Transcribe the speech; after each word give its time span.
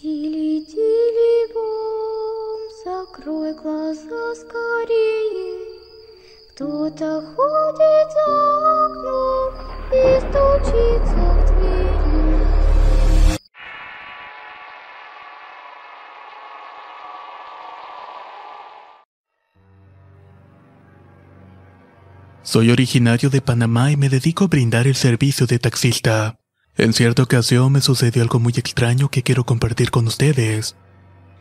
Тили-тили-бом, 0.00 2.60
закрой 2.84 3.52
глаза 3.54 4.34
скорее. 4.34 5.60
Кто-то 6.50 7.08
ходит 7.34 8.08
за 8.16 8.30
окном 8.86 9.50
и 9.92 9.94
стучится 10.20 11.24
в 11.32 11.34
двери. 11.46 12.36
Soy 22.42 22.70
originario 22.70 23.28
de 23.28 23.40
Panamá 23.42 23.90
y 23.90 23.96
me 23.96 24.08
dedico 24.08 24.44
a 24.44 24.48
brindar 24.48 24.86
el 24.86 24.94
servicio 24.94 25.46
de 25.46 25.58
taxista. 25.58 26.38
En 26.77 26.93
cierta 26.93 27.23
ocasión 27.23 27.73
me 27.73 27.81
sucedió 27.81 28.21
algo 28.21 28.39
muy 28.39 28.53
extraño 28.53 29.09
que 29.09 29.23
quiero 29.23 29.45
compartir 29.45 29.91
con 29.91 30.07
ustedes. 30.07 30.75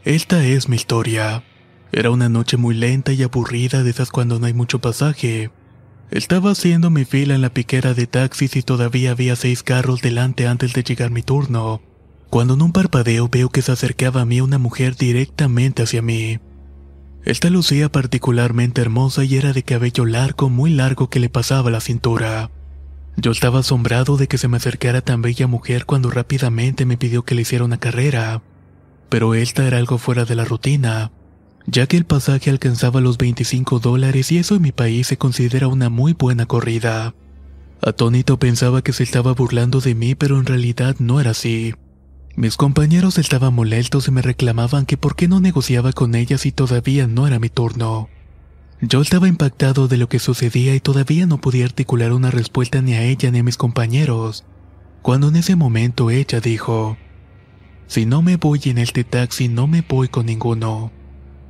Esta 0.04 0.44
es 0.44 0.68
mi 0.68 0.76
historia. 0.76 1.44
Era 1.92 2.10
una 2.10 2.28
noche 2.28 2.56
muy 2.56 2.74
lenta 2.74 3.12
y 3.12 3.22
aburrida 3.22 3.82
de 3.82 3.90
esas 3.90 4.10
cuando 4.10 4.38
no 4.38 4.46
hay 4.46 4.54
mucho 4.54 4.80
pasaje. 4.80 5.50
Estaba 6.10 6.50
haciendo 6.50 6.90
mi 6.90 7.04
fila 7.04 7.36
en 7.36 7.42
la 7.42 7.54
piquera 7.54 7.94
de 7.94 8.08
taxis 8.08 8.56
y 8.56 8.62
todavía 8.62 9.12
había 9.12 9.36
seis 9.36 9.62
carros 9.62 10.02
delante 10.02 10.48
antes 10.48 10.72
de 10.72 10.82
llegar 10.82 11.10
mi 11.10 11.22
turno. 11.22 11.80
Cuando 12.28 12.54
en 12.54 12.62
un 12.62 12.72
parpadeo 12.72 13.28
veo 13.28 13.48
que 13.50 13.62
se 13.62 13.72
acercaba 13.72 14.22
a 14.22 14.24
mí 14.24 14.40
una 14.40 14.58
mujer 14.58 14.96
directamente 14.96 15.84
hacia 15.84 16.02
mí. 16.02 16.40
Esta 17.24 17.50
lucía 17.50 17.90
particularmente 17.90 18.80
hermosa 18.80 19.24
y 19.24 19.36
era 19.36 19.52
de 19.52 19.62
cabello 19.62 20.06
largo, 20.06 20.48
muy 20.48 20.70
largo 20.70 21.10
que 21.10 21.20
le 21.20 21.28
pasaba 21.28 21.70
la 21.70 21.80
cintura. 21.80 22.50
Yo 23.16 23.32
estaba 23.32 23.60
asombrado 23.60 24.16
de 24.16 24.28
que 24.28 24.38
se 24.38 24.48
me 24.48 24.56
acercara 24.56 25.00
tan 25.02 25.22
bella 25.22 25.46
mujer 25.46 25.84
cuando 25.84 26.10
rápidamente 26.10 26.86
me 26.86 26.96
pidió 26.96 27.22
que 27.22 27.34
le 27.34 27.42
hiciera 27.42 27.64
una 27.64 27.78
carrera. 27.78 28.42
Pero 29.08 29.34
esta 29.34 29.66
era 29.66 29.78
algo 29.78 29.98
fuera 29.98 30.24
de 30.24 30.36
la 30.36 30.44
rutina, 30.44 31.10
ya 31.66 31.86
que 31.86 31.96
el 31.96 32.04
pasaje 32.04 32.50
alcanzaba 32.50 33.00
los 33.00 33.18
25 33.18 33.80
dólares 33.80 34.32
y 34.32 34.38
eso 34.38 34.56
en 34.56 34.62
mi 34.62 34.72
país 34.72 35.08
se 35.08 35.18
considera 35.18 35.68
una 35.68 35.90
muy 35.90 36.14
buena 36.14 36.46
corrida. 36.46 37.14
Atónito 37.82 38.38
pensaba 38.38 38.82
que 38.82 38.92
se 38.92 39.02
estaba 39.02 39.32
burlando 39.32 39.80
de 39.80 39.94
mí, 39.94 40.14
pero 40.14 40.38
en 40.38 40.46
realidad 40.46 40.96
no 40.98 41.20
era 41.20 41.30
así. 41.30 41.74
Mis 42.36 42.56
compañeros 42.56 43.18
estaban 43.18 43.54
molestos 43.54 44.08
y 44.08 44.10
me 44.12 44.22
reclamaban 44.22 44.86
que 44.86 44.96
por 44.96 45.16
qué 45.16 45.28
no 45.28 45.40
negociaba 45.40 45.92
con 45.92 46.14
ella 46.14 46.38
si 46.38 46.52
todavía 46.52 47.06
no 47.06 47.26
era 47.26 47.38
mi 47.38 47.48
turno. 47.48 48.08
Yo 48.82 49.02
estaba 49.02 49.28
impactado 49.28 49.88
de 49.88 49.98
lo 49.98 50.08
que 50.08 50.18
sucedía 50.18 50.74
y 50.74 50.80
todavía 50.80 51.26
no 51.26 51.38
podía 51.38 51.66
articular 51.66 52.14
una 52.14 52.30
respuesta 52.30 52.80
ni 52.80 52.94
a 52.94 53.02
ella 53.02 53.30
ni 53.30 53.40
a 53.40 53.42
mis 53.42 53.58
compañeros, 53.58 54.44
cuando 55.02 55.28
en 55.28 55.36
ese 55.36 55.54
momento 55.54 56.08
ella 56.10 56.40
dijo, 56.40 56.96
Si 57.86 58.06
no 58.06 58.22
me 58.22 58.36
voy 58.36 58.60
en 58.64 58.78
este 58.78 59.04
taxi 59.04 59.48
no 59.48 59.66
me 59.66 59.82
voy 59.82 60.08
con 60.08 60.26
ninguno. 60.26 60.92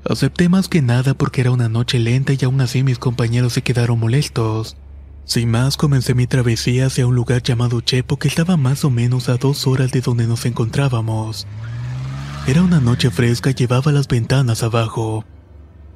Acepté 0.04 0.48
más 0.48 0.68
que 0.68 0.82
nada 0.82 1.14
porque 1.14 1.42
era 1.42 1.52
una 1.52 1.68
noche 1.68 2.00
lenta 2.00 2.32
y 2.32 2.44
aún 2.44 2.60
así 2.60 2.82
mis 2.82 2.98
compañeros 2.98 3.52
se 3.52 3.62
quedaron 3.62 4.00
molestos. 4.00 4.76
Sin 5.24 5.52
más 5.52 5.76
comencé 5.76 6.14
mi 6.14 6.26
travesía 6.26 6.86
hacia 6.86 7.06
un 7.06 7.14
lugar 7.14 7.42
llamado 7.42 7.80
Chepo 7.80 8.18
que 8.18 8.26
estaba 8.26 8.56
más 8.56 8.84
o 8.84 8.90
menos 8.90 9.28
a 9.28 9.36
dos 9.36 9.68
horas 9.68 9.92
de 9.92 10.00
donde 10.00 10.26
nos 10.26 10.46
encontrábamos. 10.46 11.46
Era 12.48 12.62
una 12.62 12.80
noche 12.80 13.10
fresca 13.10 13.50
y 13.50 13.54
llevaba 13.54 13.92
las 13.92 14.08
ventanas 14.08 14.64
abajo. 14.64 15.24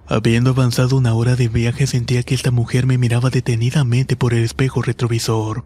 Habiendo 0.07 0.51
avanzado 0.51 0.97
una 0.97 1.15
hora 1.15 1.35
de 1.35 1.49
viaje 1.49 1.87
sentía 1.87 2.23
que 2.23 2.35
esta 2.35 2.51
mujer 2.51 2.87
me 2.87 2.99
miraba 2.99 3.31
detenidamente 3.31 4.17
por 4.17 4.35
el 4.35 4.45
espejo 4.45 4.83
retrovisor, 4.83 5.65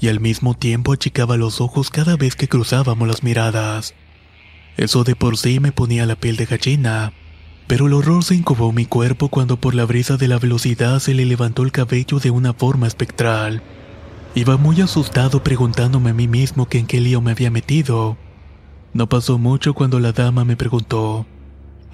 y 0.00 0.08
al 0.08 0.20
mismo 0.20 0.54
tiempo 0.54 0.92
achicaba 0.92 1.36
los 1.36 1.60
ojos 1.60 1.90
cada 1.90 2.16
vez 2.16 2.34
que 2.34 2.48
cruzábamos 2.48 3.06
las 3.06 3.22
miradas. 3.22 3.94
Eso 4.78 5.04
de 5.04 5.16
por 5.16 5.36
sí 5.36 5.60
me 5.60 5.72
ponía 5.72 6.06
la 6.06 6.16
piel 6.16 6.36
de 6.36 6.46
gallina, 6.46 7.12
pero 7.66 7.88
el 7.88 7.92
horror 7.92 8.24
se 8.24 8.36
incubó 8.36 8.72
mi 8.72 8.86
cuerpo 8.86 9.28
cuando 9.28 9.60
por 9.60 9.74
la 9.74 9.84
brisa 9.84 10.16
de 10.16 10.28
la 10.28 10.38
velocidad 10.38 10.98
se 11.00 11.12
le 11.12 11.26
levantó 11.26 11.62
el 11.62 11.72
cabello 11.72 12.20
de 12.20 12.30
una 12.30 12.54
forma 12.54 12.86
espectral. 12.86 13.62
Iba 14.34 14.56
muy 14.56 14.80
asustado 14.80 15.42
preguntándome 15.42 16.10
a 16.10 16.14
mí 16.14 16.26
mismo 16.26 16.66
que 16.68 16.78
en 16.78 16.86
qué 16.86 17.02
lío 17.02 17.20
me 17.20 17.32
había 17.32 17.50
metido. 17.50 18.16
No 18.94 19.10
pasó 19.10 19.36
mucho 19.36 19.74
cuando 19.74 20.00
la 20.00 20.12
dama 20.12 20.46
me 20.46 20.56
preguntó, 20.56 21.26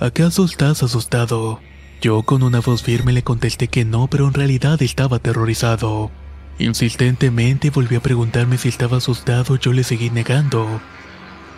¿Acaso 0.01 0.45
estás 0.45 0.83
asustado? 0.83 1.61
Yo 2.01 2.23
con 2.25 2.43
una 2.43 2.61
voz 2.61 2.83
firme 2.83 3.13
le 3.13 3.23
contesté 3.23 3.69
que 3.69 3.85
no, 3.85 4.09
pero 4.09 4.27
en 4.27 4.35
realidad 4.35 4.83
estaba 4.83 5.19
aterrorizado. 5.19 6.11
Insistentemente 6.59 7.71
volvió 7.71 7.99
a 7.99 8.03
preguntarme 8.03 8.59
si 8.59 8.69
estaba 8.69 8.97
asustado, 8.97 9.57
yo 9.57 9.73
le 9.73 9.85
seguí 9.85 10.11
negando. 10.11 10.81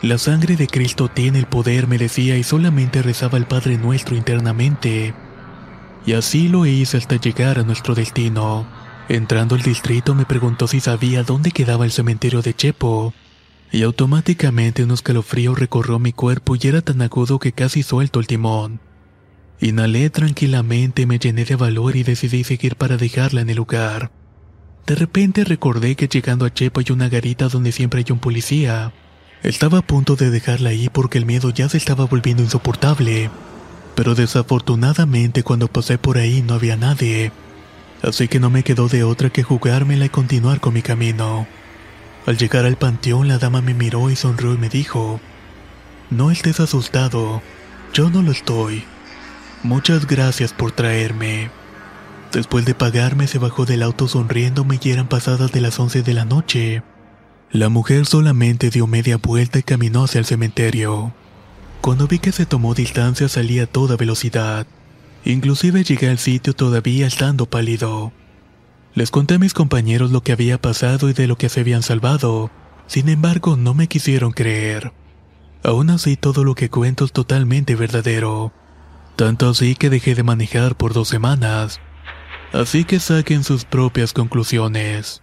La 0.02 0.18
sangre 0.18 0.56
de 0.56 0.66
Cristo 0.66 1.08
tiene 1.08 1.38
el 1.38 1.46
poder, 1.46 1.86
me 1.86 1.96
decía, 1.96 2.36
y 2.36 2.42
solamente 2.42 3.00
rezaba 3.00 3.38
al 3.38 3.48
Padre 3.48 3.78
Nuestro 3.78 4.14
internamente. 4.14 5.14
Y 6.04 6.12
así 6.12 6.48
lo 6.48 6.66
hice 6.66 6.98
hasta 6.98 7.16
llegar 7.16 7.58
a 7.58 7.62
nuestro 7.62 7.94
destino. 7.94 8.66
Entrando 9.08 9.54
al 9.54 9.62
distrito 9.62 10.14
me 10.14 10.26
preguntó 10.26 10.68
si 10.68 10.80
sabía 10.80 11.22
dónde 11.22 11.52
quedaba 11.52 11.86
el 11.86 11.92
cementerio 11.92 12.42
de 12.42 12.54
Chepo, 12.54 13.14
y 13.72 13.82
automáticamente 13.82 14.84
un 14.84 14.92
escalofrío 14.92 15.54
recorrió 15.54 15.98
mi 15.98 16.12
cuerpo 16.12 16.56
y 16.56 16.66
era 16.66 16.82
tan 16.82 17.02
agudo 17.02 17.38
que 17.38 17.52
casi 17.52 17.82
suelto 17.82 18.20
el 18.20 18.26
timón. 18.26 18.80
Inhalé 19.60 20.10
tranquilamente, 20.10 21.06
me 21.06 21.18
llené 21.18 21.44
de 21.44 21.56
valor 21.56 21.96
y 21.96 22.02
decidí 22.02 22.44
seguir 22.44 22.76
para 22.76 22.96
dejarla 22.96 23.40
en 23.40 23.50
el 23.50 23.56
lugar. 23.56 24.10
De 24.86 24.94
repente 24.94 25.44
recordé 25.44 25.96
que 25.96 26.08
llegando 26.08 26.44
a 26.44 26.52
Chepo 26.52 26.80
hay 26.80 26.86
una 26.90 27.08
garita 27.08 27.48
donde 27.48 27.72
siempre 27.72 28.04
hay 28.06 28.12
un 28.12 28.18
policía. 28.18 28.92
Estaba 29.42 29.78
a 29.78 29.82
punto 29.82 30.14
de 30.14 30.30
dejarla 30.30 30.70
ahí 30.70 30.88
porque 30.88 31.18
el 31.18 31.26
miedo 31.26 31.50
ya 31.50 31.68
se 31.68 31.78
estaba 31.78 32.04
volviendo 32.04 32.42
insoportable. 32.42 33.30
Pero 33.94 34.14
desafortunadamente 34.14 35.42
cuando 35.42 35.68
pasé 35.68 35.98
por 35.98 36.18
ahí 36.18 36.42
no 36.42 36.54
había 36.54 36.76
nadie. 36.76 37.32
Así 38.02 38.28
que 38.28 38.38
no 38.38 38.50
me 38.50 38.62
quedó 38.62 38.88
de 38.88 39.04
otra 39.04 39.30
que 39.30 39.42
jugármela 39.42 40.04
y 40.04 40.10
continuar 40.10 40.60
con 40.60 40.74
mi 40.74 40.82
camino. 40.82 41.46
Al 42.26 42.36
llegar 42.36 42.66
al 42.66 42.76
panteón 42.76 43.28
la 43.28 43.38
dama 43.38 43.62
me 43.62 43.72
miró 43.72 44.10
y 44.10 44.16
sonrió 44.16 44.52
y 44.52 44.58
me 44.58 44.68
dijo, 44.68 45.20
No 46.10 46.32
estés 46.32 46.58
asustado, 46.58 47.40
yo 47.94 48.10
no 48.10 48.20
lo 48.20 48.32
estoy. 48.32 48.84
Muchas 49.62 50.06
gracias 50.06 50.52
por 50.52 50.72
traerme. 50.72 51.50
Después 52.32 52.64
de 52.64 52.74
pagarme 52.74 53.28
se 53.28 53.38
bajó 53.38 53.64
del 53.64 53.82
auto 53.82 54.08
sonriéndome 54.08 54.78
y 54.82 54.90
eran 54.90 55.08
pasadas 55.08 55.52
de 55.52 55.60
las 55.60 55.78
11 55.78 56.02
de 56.02 56.14
la 56.14 56.24
noche. 56.24 56.82
La 57.52 57.68
mujer 57.68 58.06
solamente 58.06 58.70
dio 58.70 58.88
media 58.88 59.18
vuelta 59.18 59.60
y 59.60 59.62
caminó 59.62 60.04
hacia 60.04 60.18
el 60.18 60.26
cementerio. 60.26 61.14
Cuando 61.80 62.08
vi 62.08 62.18
que 62.18 62.32
se 62.32 62.44
tomó 62.44 62.74
distancia 62.74 63.28
salí 63.28 63.60
a 63.60 63.66
toda 63.66 63.96
velocidad. 63.96 64.66
Inclusive 65.24 65.84
llegué 65.84 66.08
al 66.08 66.18
sitio 66.18 66.54
todavía 66.54 67.06
estando 67.06 67.46
pálido. 67.46 68.12
Les 68.96 69.10
conté 69.10 69.34
a 69.34 69.38
mis 69.38 69.52
compañeros 69.52 70.10
lo 70.10 70.22
que 70.22 70.32
había 70.32 70.58
pasado 70.58 71.10
y 71.10 71.12
de 71.12 71.26
lo 71.26 71.36
que 71.36 71.50
se 71.50 71.60
habían 71.60 71.82
salvado. 71.82 72.50
Sin 72.86 73.10
embargo, 73.10 73.58
no 73.58 73.74
me 73.74 73.88
quisieron 73.88 74.32
creer. 74.32 74.94
Aún 75.62 75.90
así, 75.90 76.16
todo 76.16 76.44
lo 76.44 76.54
que 76.54 76.70
cuento 76.70 77.04
es 77.04 77.12
totalmente 77.12 77.76
verdadero. 77.76 78.54
Tanto 79.14 79.50
así 79.50 79.74
que 79.74 79.90
dejé 79.90 80.14
de 80.14 80.22
manejar 80.22 80.76
por 80.78 80.94
dos 80.94 81.08
semanas. 81.08 81.78
Así 82.54 82.84
que 82.84 82.98
saquen 82.98 83.44
sus 83.44 83.66
propias 83.66 84.14
conclusiones. 84.14 85.22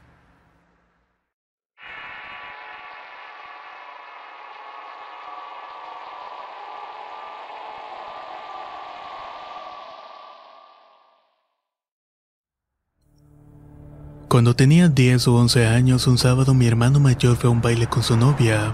Cuando 14.33 14.55
tenía 14.55 14.89
10 14.89 15.27
o 15.27 15.35
11 15.35 15.67
años, 15.67 16.07
un 16.07 16.17
sábado 16.17 16.55
mi 16.55 16.65
hermano 16.65 16.99
mayor 16.99 17.35
fue 17.35 17.49
a 17.49 17.51
un 17.51 17.61
baile 17.61 17.85
con 17.85 18.01
su 18.01 18.17
novia, 18.17 18.73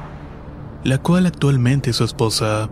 la 0.86 1.00
cual 1.00 1.26
actualmente 1.26 1.90
es 1.90 1.98
su 1.98 2.06
esposa. 2.06 2.70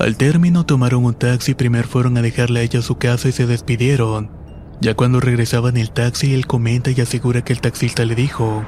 Al 0.00 0.16
término 0.16 0.66
tomaron 0.66 1.04
un 1.04 1.14
taxi 1.14 1.54
primero 1.54 1.86
fueron 1.86 2.16
a 2.16 2.22
dejarle 2.22 2.58
a 2.58 2.62
ella 2.64 2.82
su 2.82 2.96
casa 2.96 3.28
y 3.28 3.32
se 3.32 3.46
despidieron. 3.46 4.32
Ya 4.80 4.94
cuando 4.94 5.20
regresaban 5.20 5.76
el 5.76 5.92
taxi, 5.92 6.34
él 6.34 6.48
comenta 6.48 6.90
y 6.90 7.00
asegura 7.00 7.44
que 7.44 7.52
el 7.52 7.60
taxista 7.60 8.04
le 8.04 8.16
dijo, 8.16 8.64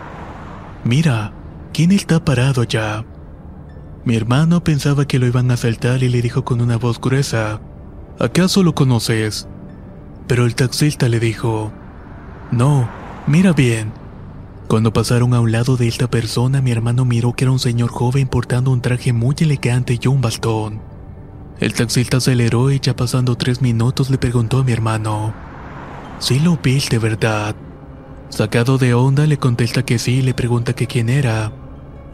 Mira, 0.85 1.33
¿quién 1.73 1.91
está 1.91 2.25
parado 2.25 2.63
allá? 2.63 3.05
Mi 4.05 4.15
hermano 4.15 4.63
pensaba 4.63 5.09
que 5.09 5.19
lo 5.19 5.27
iban 5.27 5.51
a 5.51 5.55
asaltar 5.55 6.05
y 6.05 6.09
le 6.09 6.23
dijo 6.23 6.45
con 6.45 6.61
una 6.61 6.77
voz 6.77 7.01
gruesa, 7.01 7.61
¿acaso 8.21 8.63
lo 8.63 8.77
conoces? 8.77 9.49
Pero 10.29 10.45
el 10.45 10.55
taxista 10.55 11.09
le 11.09 11.19
dijo, 11.19 11.73
no, 12.53 12.89
mira 13.27 13.53
bien. 13.53 13.93
Cuando 14.69 14.93
pasaron 14.93 15.35
a 15.35 15.41
un 15.41 15.53
lado 15.53 15.77
de 15.77 15.87
esta 15.89 16.09
persona, 16.09 16.63
mi 16.63 16.71
hermano 16.71 17.05
miró 17.05 17.35
que 17.35 17.45
era 17.45 17.53
un 17.53 17.59
señor 17.59 17.91
joven 17.91 18.29
portando 18.29 18.71
un 18.71 18.81
traje 18.81 19.13
muy 19.13 19.35
elegante 19.39 19.99
y 20.01 20.09
un 20.09 20.21
bastón. 20.21 20.81
El 21.61 21.75
taxista 21.75 22.17
aceleró 22.17 22.71
y 22.71 22.81
ya 22.81 22.97
pasando 22.97 23.37
tres 23.37 23.63
minutos 23.63 24.11
le 24.11 24.19
preguntó 24.19 24.59
a 24.59 24.65
mi 24.65 24.73
hermano, 24.73 25.35
¿Sí 26.19 26.41
lo 26.41 26.57
viste, 26.57 26.99
verdad? 26.99 27.55
Sacado 28.31 28.79
de 28.79 28.95
onda 28.95 29.27
le 29.27 29.37
contesta 29.37 29.85
que 29.85 29.99
sí 29.99 30.15
y 30.15 30.23
le 30.23 30.35
pregunta 30.35 30.73
que 30.73 30.87
quién 30.87 31.09
era. 31.09 31.53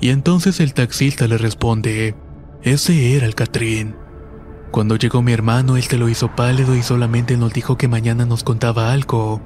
Y 0.01 0.11
entonces 0.11 0.61
el 0.61 0.75
taxista 0.75 1.27
le 1.27 1.39
responde, 1.39 2.15
ese 2.63 3.17
era 3.17 3.27
el 3.27 3.35
Catrín. 3.35 3.95
Cuando 4.71 4.97
llegó 4.97 5.23
mi 5.23 5.33
hermano, 5.33 5.77
él 5.77 5.83
se 5.83 5.97
lo 5.97 6.09
hizo 6.09 6.35
pálido 6.35 6.77
y 6.77 6.83
solamente 6.83 7.37
nos 7.37 7.53
dijo 7.53 7.77
que 7.77 7.89
mañana 7.89 8.27
nos 8.27 8.45
contaba 8.45 8.93
algo. 8.93 9.41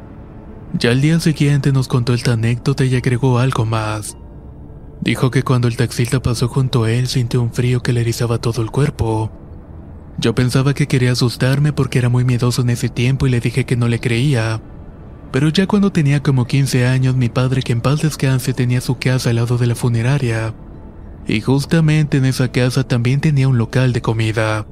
Ya 0.76 0.90
al 0.90 1.00
día 1.00 1.20
siguiente 1.20 1.70
nos 1.72 1.86
contó 1.86 2.14
esta 2.14 2.32
anécdota 2.32 2.84
y 2.84 2.96
agregó 2.96 3.38
algo 3.38 3.64
más. 3.64 4.16
Dijo 5.02 5.30
que 5.30 5.44
cuando 5.44 5.68
el 5.68 5.76
taxista 5.76 6.20
pasó 6.20 6.48
junto 6.48 6.84
a 6.84 6.90
él 6.90 7.06
sintió 7.06 7.42
un 7.42 7.52
frío 7.52 7.80
que 7.80 7.92
le 7.92 8.00
erizaba 8.00 8.38
todo 8.38 8.60
el 8.60 8.72
cuerpo. 8.72 9.30
Yo 10.18 10.34
pensaba 10.34 10.74
que 10.74 10.88
quería 10.88 11.12
asustarme 11.12 11.72
porque 11.72 11.98
era 11.98 12.08
muy 12.08 12.24
miedoso 12.24 12.62
en 12.62 12.70
ese 12.70 12.88
tiempo 12.88 13.26
y 13.26 13.30
le 13.30 13.40
dije 13.40 13.64
que 13.64 13.76
no 13.76 13.86
le 13.86 14.00
creía. 14.00 14.62
Pero 15.30 15.48
ya 15.48 15.66
cuando 15.68 15.92
tenía 15.92 16.22
como 16.22 16.46
15 16.46 16.86
años, 16.86 17.14
mi 17.14 17.28
padre, 17.28 17.62
que 17.62 17.72
en 17.72 17.80
paz 17.80 18.02
descanse, 18.02 18.52
tenía 18.52 18.80
su 18.80 18.98
casa 18.98 19.30
al 19.30 19.36
lado 19.36 19.58
de 19.58 19.66
la 19.68 19.74
funeraria. 19.74 20.54
Y 21.26 21.40
justamente 21.40 22.18
en 22.18 22.24
esa 22.24 22.50
casa 22.50 22.82
también 22.84 23.20
tenía 23.20 23.46
un 23.48 23.58
local 23.58 23.92
de 23.92 24.02
comida. 24.02 24.66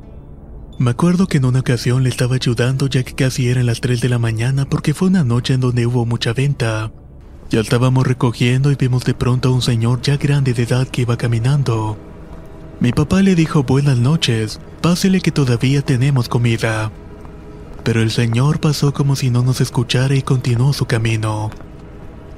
Me 0.83 0.91
acuerdo 0.91 1.29
que 1.29 1.37
en 1.37 1.45
una 1.45 1.61
ocasión 1.61 2.03
le 2.03 2.09
estaba 2.09 2.35
ayudando 2.35 2.89
ya 2.89 3.05
que 3.05 3.15
casi 3.15 3.49
eran 3.49 3.67
las 3.67 3.81
3 3.81 4.01
de 4.01 4.09
la 4.09 4.19
mañana 4.19 4.69
porque 4.69 4.95
fue 4.95 5.07
una 5.07 5.23
noche 5.23 5.55
en 5.55 5.61
donde 5.61 5.87
hubo 5.87 6.05
mucha 6.07 6.33
venta. 6.33 6.91
Ya 7.51 7.61
estábamos 7.61 8.05
recogiendo 8.05 8.73
y 8.73 8.75
vimos 8.75 9.05
de 9.05 9.15
pronto 9.15 9.49
a 9.51 9.53
un 9.53 9.63
señor 9.63 10.03
ya 10.03 10.17
grande 10.17 10.55
de 10.55 10.65
edad 10.65 10.89
que 10.89 11.03
iba 11.03 11.17
caminando. 11.17 11.97
Mi 12.81 12.91
papá 12.91 13.23
le 13.23 13.37
dijo 13.37 13.63
buenas 13.63 13.97
noches, 13.97 14.59
pásele 14.81 15.21
que 15.21 15.31
todavía 15.31 15.83
tenemos 15.83 16.29
comida. 16.29 16.91
Pero 17.85 18.03
el 18.03 18.11
señor 18.11 18.59
pasó 18.59 18.93
como 18.93 19.15
si 19.15 19.31
no 19.31 19.45
nos 19.45 19.61
escuchara 19.61 20.17
y 20.17 20.23
continuó 20.23 20.73
su 20.73 20.87
camino. 20.87 21.53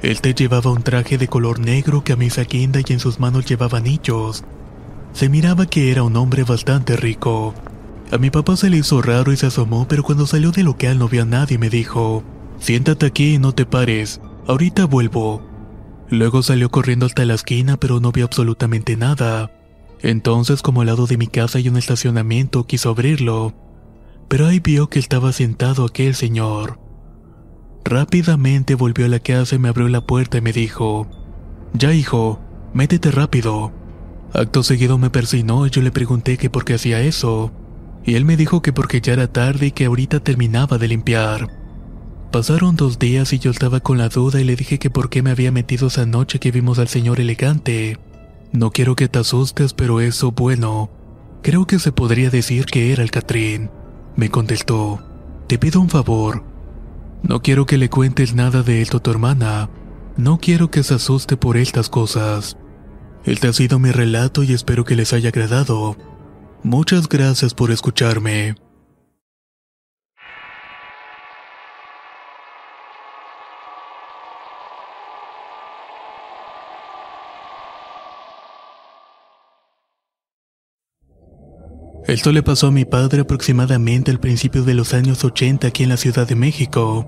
Él 0.03 0.21
te 0.21 0.35
llevaba 0.35 0.69
un 0.69 0.83
traje 0.83 1.17
de 1.17 1.27
color 1.27 1.57
negro, 1.57 2.03
camisa 2.03 2.43
guinda 2.43 2.79
y 2.87 2.93
en 2.93 2.99
sus 2.99 3.19
manos 3.19 3.47
llevaba 3.47 3.79
anillos. 3.79 4.43
Se 5.13 5.29
miraba 5.29 5.65
que 5.65 5.89
era 5.91 6.03
un 6.03 6.15
hombre 6.15 6.43
bastante 6.43 6.95
rico. 6.95 7.55
A 8.11 8.19
mi 8.19 8.29
papá 8.29 8.55
se 8.55 8.69
le 8.69 8.77
hizo 8.77 9.01
raro 9.01 9.33
y 9.33 9.37
se 9.37 9.47
asomó, 9.47 9.87
pero 9.87 10.03
cuando 10.03 10.27
salió 10.27 10.51
del 10.51 10.65
local 10.65 10.99
no 10.99 11.09
vio 11.09 11.23
a 11.23 11.25
nadie 11.25 11.55
y 11.55 11.57
me 11.57 11.69
dijo, 11.69 12.23
siéntate 12.59 13.07
aquí 13.07 13.33
y 13.33 13.39
no 13.39 13.51
te 13.51 13.65
pares, 13.65 14.21
ahorita 14.47 14.85
vuelvo. 14.85 15.41
Luego 16.09 16.43
salió 16.43 16.69
corriendo 16.69 17.07
hasta 17.07 17.25
la 17.25 17.33
esquina, 17.33 17.77
pero 17.77 17.99
no 17.99 18.11
vio 18.11 18.25
absolutamente 18.25 18.95
nada. 18.95 19.51
Entonces, 20.01 20.61
como 20.61 20.81
al 20.81 20.87
lado 20.87 21.07
de 21.07 21.17
mi 21.17 21.25
casa 21.25 21.57
hay 21.57 21.67
un 21.67 21.77
estacionamiento, 21.77 22.67
quiso 22.67 22.89
abrirlo, 22.89 23.55
pero 24.27 24.45
ahí 24.45 24.59
vio 24.59 24.87
que 24.87 24.99
estaba 24.99 25.33
sentado 25.33 25.83
aquel 25.83 26.13
señor. 26.13 26.79
Rápidamente 27.83 28.75
volvió 28.75 29.07
a 29.07 29.09
la 29.09 29.19
casa 29.19 29.55
y 29.55 29.59
me 29.59 29.69
abrió 29.69 29.87
la 29.89 30.05
puerta 30.05 30.37
y 30.37 30.41
me 30.41 30.53
dijo, 30.53 31.07
Ya 31.73 31.91
hijo, 31.91 32.39
métete 32.73 33.09
rápido. 33.09 33.71
Acto 34.31 34.61
seguido 34.61 34.99
me 34.99 35.09
persinó 35.09 35.65
y 35.65 35.71
yo 35.71 35.81
le 35.81 35.91
pregunté 35.91 36.37
que 36.37 36.51
por 36.51 36.65
qué 36.65 36.75
hacía 36.75 37.01
eso 37.01 37.51
y 38.05 38.15
él 38.15 38.25
me 38.25 38.37
dijo 38.37 38.61
que 38.61 38.71
porque 38.71 39.01
ya 39.01 39.13
era 39.13 39.27
tarde 39.27 39.67
y 39.67 39.71
que 39.71 39.85
ahorita 39.85 40.19
terminaba 40.19 40.77
de 40.77 40.87
limpiar. 40.87 41.49
Pasaron 42.31 42.75
dos 42.75 42.99
días 42.99 43.33
y 43.33 43.39
yo 43.39 43.49
estaba 43.49 43.79
con 43.79 43.97
la 43.97 44.09
duda 44.09 44.39
y 44.39 44.43
le 44.43 44.55
dije 44.55 44.77
que 44.77 44.89
por 44.89 45.09
qué 45.09 45.23
me 45.23 45.31
había 45.31 45.51
metido 45.51 45.87
esa 45.87 46.05
noche 46.05 46.39
que 46.39 46.51
vimos 46.51 46.79
al 46.79 46.87
señor 46.87 47.19
elegante. 47.19 47.97
No 48.51 48.71
quiero 48.71 48.95
que 48.95 49.07
te 49.07 49.19
asustes, 49.19 49.73
pero 49.73 50.01
eso, 50.01 50.31
bueno, 50.31 50.89
creo 51.41 51.65
que 51.65 51.79
se 51.79 51.91
podría 51.91 52.29
decir 52.29 52.65
que 52.65 52.91
era 52.91 53.03
el 53.03 53.11
Catrín. 53.11 53.71
Me 54.15 54.29
contestó, 54.29 55.01
te 55.47 55.57
pido 55.57 55.81
un 55.81 55.89
favor. 55.89 56.43
No 57.23 57.41
quiero 57.41 57.65
que 57.65 57.77
le 57.77 57.89
cuentes 57.89 58.35
nada 58.35 58.61
de 58.61 58.81
esto 58.81 58.97
a 58.97 58.99
tu 59.03 59.11
hermana. 59.11 59.69
No 60.15 60.37
quiero 60.37 60.69
que 60.69 60.83
se 60.83 60.93
asuste 60.93 61.37
por 61.37 61.57
estas 61.57 61.89
cosas. 61.89 62.57
Este 63.23 63.47
ha 63.47 63.53
sido 63.53 63.79
mi 63.79 63.91
relato 63.91 64.43
y 64.43 64.53
espero 64.53 64.83
que 64.83 64.95
les 64.95 65.11
haya 65.13 65.29
agradado. 65.29 65.97
Muchas 66.65 67.07
gracias 67.07 67.53
por 67.53 67.69
escucharme. 67.69 68.55
Esto 82.07 82.31
le 82.31 82.41
pasó 82.41 82.67
a 82.67 82.71
mi 82.71 82.83
padre 82.83 83.21
aproximadamente 83.21 84.09
al 84.09 84.19
principio 84.19 84.63
de 84.63 84.73
los 84.73 84.95
años 84.95 85.23
80 85.23 85.67
aquí 85.67 85.83
en 85.83 85.89
la 85.89 85.97
Ciudad 85.97 86.27
de 86.27 86.33
México. 86.33 87.05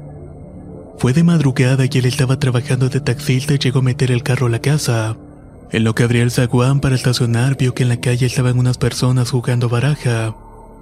Fue 0.99 1.13
de 1.13 1.23
madrugada 1.23 1.85
y 1.85 1.97
él 1.97 2.05
estaba 2.05 2.37
trabajando 2.37 2.89
de 2.89 3.01
taxista 3.01 3.55
y 3.55 3.57
llegó 3.57 3.79
a 3.79 3.81
meter 3.81 4.11
el 4.11 4.21
carro 4.21 4.45
a 4.45 4.49
la 4.51 4.61
casa. 4.61 5.17
En 5.71 5.83
lo 5.83 5.93
que 5.93 6.03
abría 6.03 6.23
el 6.23 6.31
zaguán 6.31 6.79
para 6.79 6.95
estacionar 6.95 7.57
vio 7.57 7.73
que 7.73 7.83
en 7.83 7.89
la 7.89 7.99
calle 7.99 8.25
estaban 8.25 8.57
unas 8.57 8.77
personas 8.77 9.31
jugando 9.31 9.67
baraja. 9.67 10.33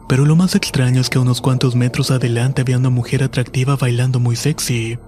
Pero 0.08 0.26
lo 0.26 0.36
más 0.36 0.54
extraño 0.54 1.02
es 1.02 1.10
que 1.10 1.18
a 1.18 1.22
unos 1.22 1.42
cuantos 1.42 1.76
metros 1.76 2.12
adelante 2.12 2.62
había 2.62 2.78
una 2.78 2.92
mujer 2.92 3.24
atractiva 3.24 3.76
bailando 3.76 4.20
muy 4.20 4.36
sexy. 4.36 5.00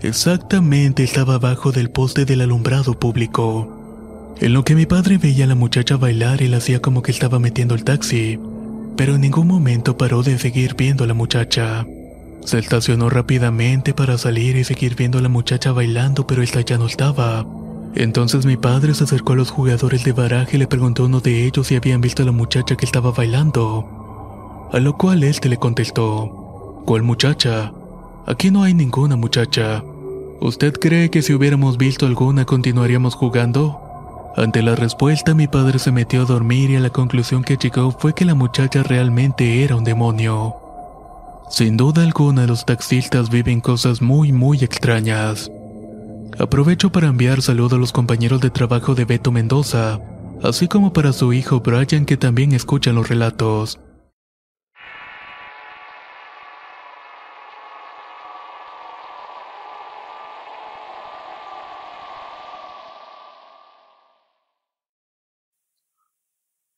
Exactamente 0.00 1.02
estaba 1.02 1.34
abajo 1.34 1.72
del 1.72 1.90
poste 1.90 2.24
del 2.24 2.42
alumbrado 2.42 2.98
público. 2.98 4.34
En 4.40 4.52
lo 4.52 4.64
que 4.64 4.76
mi 4.76 4.86
padre 4.86 5.18
veía 5.18 5.44
a 5.44 5.48
la 5.48 5.54
muchacha 5.54 5.96
bailar, 5.96 6.42
él 6.42 6.54
hacía 6.54 6.80
como 6.80 7.02
que 7.02 7.10
estaba 7.10 7.38
metiendo 7.38 7.74
el 7.74 7.84
taxi, 7.84 8.38
pero 8.96 9.16
en 9.16 9.22
ningún 9.22 9.48
momento 9.48 9.96
paró 9.96 10.22
de 10.22 10.38
seguir 10.38 10.74
viendo 10.76 11.04
a 11.04 11.06
la 11.06 11.14
muchacha. 11.14 11.86
Se 12.44 12.58
estacionó 12.58 13.10
rápidamente 13.10 13.94
para 13.94 14.18
salir 14.18 14.56
y 14.56 14.64
seguir 14.64 14.94
viendo 14.94 15.18
a 15.18 15.22
la 15.22 15.28
muchacha 15.28 15.72
bailando, 15.72 16.26
pero 16.26 16.42
esta 16.42 16.60
ya 16.60 16.78
no 16.78 16.86
estaba. 16.86 17.46
Entonces 17.96 18.44
mi 18.44 18.56
padre 18.56 18.92
se 18.94 19.04
acercó 19.04 19.34
a 19.34 19.36
los 19.36 19.50
jugadores 19.50 20.04
de 20.04 20.12
baraje 20.12 20.56
y 20.56 20.58
le 20.58 20.66
preguntó 20.66 21.04
a 21.04 21.06
uno 21.06 21.20
de 21.20 21.46
ellos 21.46 21.68
si 21.68 21.76
habían 21.76 22.00
visto 22.00 22.22
a 22.22 22.26
la 22.26 22.32
muchacha 22.32 22.76
que 22.76 22.84
estaba 22.84 23.12
bailando. 23.12 24.68
A 24.72 24.80
lo 24.80 24.96
cual 24.96 25.22
este 25.22 25.48
le 25.48 25.58
contestó, 25.58 26.82
¿Cuál 26.84 27.02
muchacha? 27.02 27.72
Aquí 28.26 28.50
no 28.50 28.62
hay 28.62 28.74
ninguna 28.74 29.16
muchacha. 29.16 29.82
¿Usted 30.40 30.74
cree 30.74 31.08
que 31.08 31.22
si 31.22 31.32
hubiéramos 31.32 31.78
visto 31.78 32.04
alguna 32.04 32.44
continuaríamos 32.44 33.14
jugando? 33.14 33.80
Ante 34.36 34.62
la 34.62 34.74
respuesta 34.74 35.32
mi 35.32 35.46
padre 35.46 35.78
se 35.78 35.92
metió 35.92 36.22
a 36.22 36.24
dormir 36.26 36.70
y 36.70 36.76
a 36.76 36.80
la 36.80 36.90
conclusión 36.90 37.44
que 37.44 37.56
llegó 37.56 37.92
fue 37.92 38.14
que 38.14 38.24
la 38.24 38.34
muchacha 38.34 38.82
realmente 38.82 39.62
era 39.62 39.76
un 39.76 39.84
demonio. 39.84 40.56
Sin 41.48 41.76
duda 41.76 42.02
alguna 42.02 42.46
los 42.46 42.66
taxistas 42.66 43.30
viven 43.30 43.60
cosas 43.60 44.02
muy 44.02 44.32
muy 44.32 44.58
extrañas. 44.58 45.50
Aprovecho 46.38 46.90
para 46.90 47.06
enviar 47.06 47.42
saludo 47.42 47.76
a 47.76 47.78
los 47.78 47.92
compañeros 47.92 48.40
de 48.40 48.50
trabajo 48.50 48.94
de 48.94 49.04
Beto 49.04 49.30
Mendoza, 49.30 50.00
así 50.42 50.66
como 50.66 50.92
para 50.92 51.12
su 51.12 51.32
hijo 51.32 51.60
Brian 51.60 52.04
que 52.06 52.16
también 52.16 52.52
escuchan 52.52 52.96
los 52.96 53.08
relatos. 53.08 53.78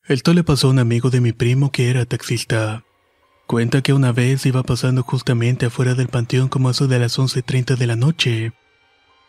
Esto 0.07 0.33
le 0.33 0.43
pasó 0.43 0.67
a 0.67 0.71
un 0.71 0.79
amigo 0.79 1.09
de 1.09 1.19
mi 1.19 1.33
primo 1.33 1.71
que 1.71 1.89
era 1.89 2.05
taxista. 2.05 2.83
Cuenta 3.47 3.81
que 3.81 3.91
una 3.91 4.11
vez 4.11 4.45
iba 4.45 4.63
pasando 4.63 5.03
justamente 5.03 5.65
afuera 5.65 5.95
del 5.95 6.07
panteón 6.07 6.47
como 6.47 6.69
eso 6.69 6.87
de 6.87 6.99
las 6.99 7.17
11.30 7.19 7.75
de 7.75 7.87
la 7.87 7.95
noche 7.95 8.53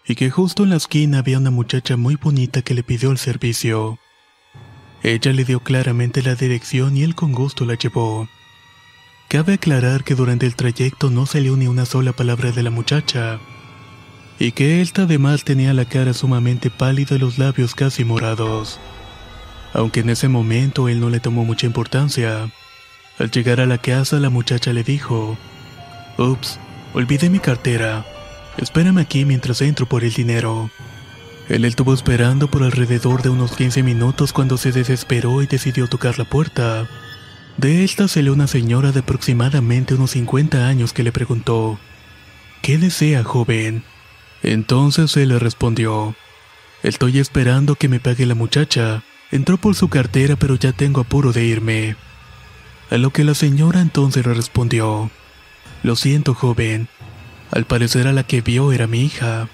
y 0.09 0.15
que 0.15 0.31
justo 0.31 0.65
en 0.65 0.71
la 0.71 0.77
esquina 0.77 1.19
había 1.19 1.37
una 1.37 1.51
muchacha 1.51 1.99
muy 1.99 2.17
bonita 2.17 2.63
que 2.63 2.73
le 2.73 2.83
pidió 2.83 3.11
el 3.11 3.19
servicio. 3.19 3.99
Ella 5.03 5.35
le 5.35 5.45
dio 5.45 5.61
claramente 5.61 6.23
la 6.23 6.35
dirección 6.35 6.97
y 6.97 7.03
él 7.03 7.15
con 7.15 7.33
gusto 7.33 7.67
la 7.67 7.75
llevó. 7.75 8.27
Cabe 9.29 9.53
aclarar 9.53 10.05
que 10.05 10.15
durante 10.15 10.47
el 10.47 10.57
trayecto 10.57 11.11
no 11.11 11.27
salió 11.27 11.59
ni 11.59 11.67
una 11.67 11.85
sola 11.85 12.15
palabra 12.15 12.53
de 12.53 12.63
la 12.63 12.71
muchacha, 12.71 13.39
y 14.39 14.53
que 14.53 14.81
él 14.81 14.91
además 14.97 15.45
tenía 15.45 15.75
la 15.75 15.85
cara 15.85 16.15
sumamente 16.15 16.71
pálida 16.71 17.17
y 17.17 17.19
los 17.19 17.37
labios 17.37 17.75
casi 17.75 18.05
morados. 18.07 18.81
Aunque 19.75 20.01
en 20.01 20.09
ese 20.09 20.29
momento 20.29 20.89
él 20.89 21.01
no 21.01 21.11
le 21.11 21.21
tomó 21.21 21.45
mucha 21.45 21.67
importancia. 21.67 22.51
Al 23.19 23.31
llegar 23.31 23.61
a 23.61 23.67
la 23.67 23.77
casa 23.77 24.19
la 24.19 24.31
muchacha 24.31 24.73
le 24.73 24.85
dijo, 24.85 25.37
Ups, 26.17 26.59
olvidé 26.95 27.29
mi 27.29 27.41
cartera. 27.41 28.07
Espérame 28.59 28.99
aquí 28.99 29.25
mientras 29.25 29.63
entro 29.63 29.87
por 29.87 30.03
el 30.05 30.13
dinero. 30.13 30.71
Él 31.49 31.65
estuvo 31.65 31.95
esperando 31.95 32.51
por 32.51 32.63
alrededor 32.63 33.23
de 33.23 33.31
unos 33.31 33.53
15 33.53 33.83
minutos 33.83 34.33
cuando 34.33 34.59
se 34.59 34.73
desesperó 34.73 35.43
y 35.43 35.47
decidió 35.47 35.87
tocar 35.87 36.19
la 36.19 36.25
puerta. 36.25 36.89
De 37.57 37.85
esta 37.85 38.09
salió 38.09 38.33
una 38.33 38.47
señora 38.47 38.93
de 38.93 39.01
aproximadamente 39.01 39.95
unos 39.95 40.11
50 40.11 40.67
años 40.67 40.93
que 40.93 41.03
le 41.03 41.13
preguntó, 41.13 41.79
¿Qué 42.61 42.79
desea, 42.79 43.25
joven? 43.25 43.85
Entonces 44.43 45.17
él 45.17 45.31
le 45.31 45.39
respondió, 45.39 46.15
Estoy 46.83 47.19
esperando 47.19 47.77
que 47.77 47.89
me 47.89 48.01
pague 48.01 48.27
la 48.27 48.35
muchacha. 48.35 49.03
Entró 49.31 49.57
por 49.57 49.75
su 49.75 49.89
cartera 49.89 50.37
pero 50.37 50.57
ya 50.57 50.73
tengo 50.73 51.01
apuro 51.01 51.33
de 51.33 51.45
irme. 51.45 51.97
A 52.91 52.99
lo 52.99 53.11
que 53.11 53.25
la 53.25 53.35
señora 53.35 53.81
entonces 53.81 54.27
le 54.27 54.35
respondió, 54.35 55.11
Lo 55.83 55.97
siento, 55.97 56.35
joven. 56.35 56.89
Al 57.51 57.65
parecer 57.65 58.07
a 58.07 58.13
la 58.13 58.25
que 58.25 58.41
vio 58.41 58.73
era 58.73 58.87
mi 58.87 59.03
hija. 59.03 59.49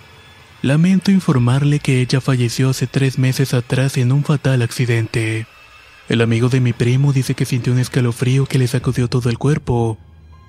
Lamento 0.63 1.11
informarle 1.11 1.79
que 1.79 2.01
ella 2.01 2.21
falleció 2.21 2.71
hace 2.71 2.87
tres 2.87 3.19
meses 3.19 3.55
atrás 3.55 3.97
en 3.97 4.13
un 4.13 4.25
fatal 4.25 4.63
accidente. 4.63 5.47
El 6.09 6.21
amigo 6.21 6.49
de 6.49 6.61
mi 6.61 6.73
primo 6.73 7.13
dice 7.13 7.35
que 7.35 7.45
sintió 7.45 7.73
un 7.73 7.79
escalofrío 7.79 8.47
que 8.47 8.59
le 8.59 8.67
sacudió 8.67 9.09
todo 9.09 9.31
el 9.31 9.39
cuerpo 9.39 9.99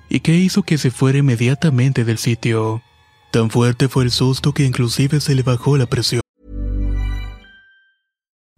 y 0.08 0.20
que 0.20 0.34
hizo 0.34 0.62
que 0.62 0.78
se 0.78 0.90
fuera 0.90 1.18
inmediatamente 1.18 2.04
del 2.04 2.18
sitio. 2.18 2.82
Tan 3.30 3.50
fuerte 3.50 3.88
fue 3.88 4.04
el 4.04 4.10
susto 4.10 4.52
que 4.52 4.64
inclusive 4.64 5.20
se 5.20 5.34
le 5.34 5.42
bajó 5.42 5.76
la 5.76 5.86
presión. 5.86 6.22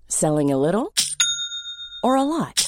Selling 0.08 0.52
a 0.52 0.56
little 0.56 0.92
or 2.02 2.16
a 2.16 2.24
lot? 2.24 2.67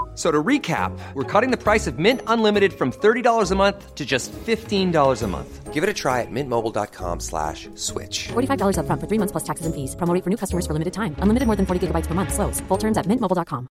So 0.13 0.29
to 0.29 0.43
recap, 0.43 0.91
we're 1.13 1.23
cutting 1.23 1.51
the 1.51 1.57
price 1.57 1.87
of 1.87 1.97
Mint 1.97 2.21
Unlimited 2.27 2.73
from 2.73 2.91
$30 2.91 3.51
a 3.51 3.55
month 3.55 3.95
to 3.95 4.05
just 4.05 4.29
$15 4.33 5.23
a 5.23 5.27
month. 5.27 5.73
Give 5.73 5.83
it 5.83 5.89
a 5.89 5.93
try 5.93 6.19
at 6.19 6.27
mintmobile.com 6.29 7.21
slash 7.21 7.69
switch. 7.75 8.27
$45 8.33 8.75
upfront 8.75 8.99
for 8.99 9.07
three 9.07 9.17
months 9.17 9.31
plus 9.31 9.45
taxes 9.45 9.65
and 9.65 9.73
fees. 9.73 9.95
Promo 9.95 10.13
for 10.21 10.29
new 10.29 10.35
customers 10.35 10.67
for 10.67 10.73
limited 10.73 10.91
time. 10.91 11.15
Unlimited 11.23 11.47
more 11.47 11.55
than 11.55 11.65
40 11.65 11.87
gigabytes 11.87 12.07
per 12.07 12.13
month. 12.13 12.33
Slows. 12.33 12.59
Full 12.67 12.77
terms 12.77 12.97
at 12.97 13.07
mintmobile.com. 13.07 13.67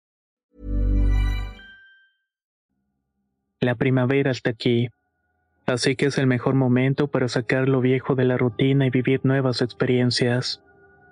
La 3.62 3.76
primavera 3.76 4.32
está 4.32 4.52
aquí. 4.52 4.88
Así 5.66 5.98
que 5.98 6.06
es 6.06 6.18
el 6.18 6.26
mejor 6.26 6.56
momento 6.56 7.08
para 7.08 7.28
sacar 7.28 7.68
lo 7.68 7.82
viejo 7.82 8.16
de 8.16 8.24
la 8.24 8.38
rutina 8.38 8.86
y 8.88 8.90
vivir 8.90 9.20
nuevas 9.24 9.62
experiencias. 9.62 10.62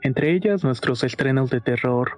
Entre 0.02 0.32
ellas 0.32 0.64
nuestros 0.64 1.04
estrenos 1.04 1.50
de 1.50 1.60
terror 1.60 2.18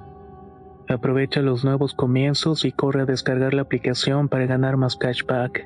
Aprovecha 0.91 1.41
los 1.41 1.63
nuevos 1.63 1.93
comienzos 1.93 2.65
y 2.65 2.73
corre 2.73 3.03
a 3.03 3.05
descargar 3.05 3.53
la 3.53 3.61
aplicación 3.61 4.27
para 4.27 4.45
ganar 4.45 4.75
más 4.75 4.97
cashback. 4.97 5.65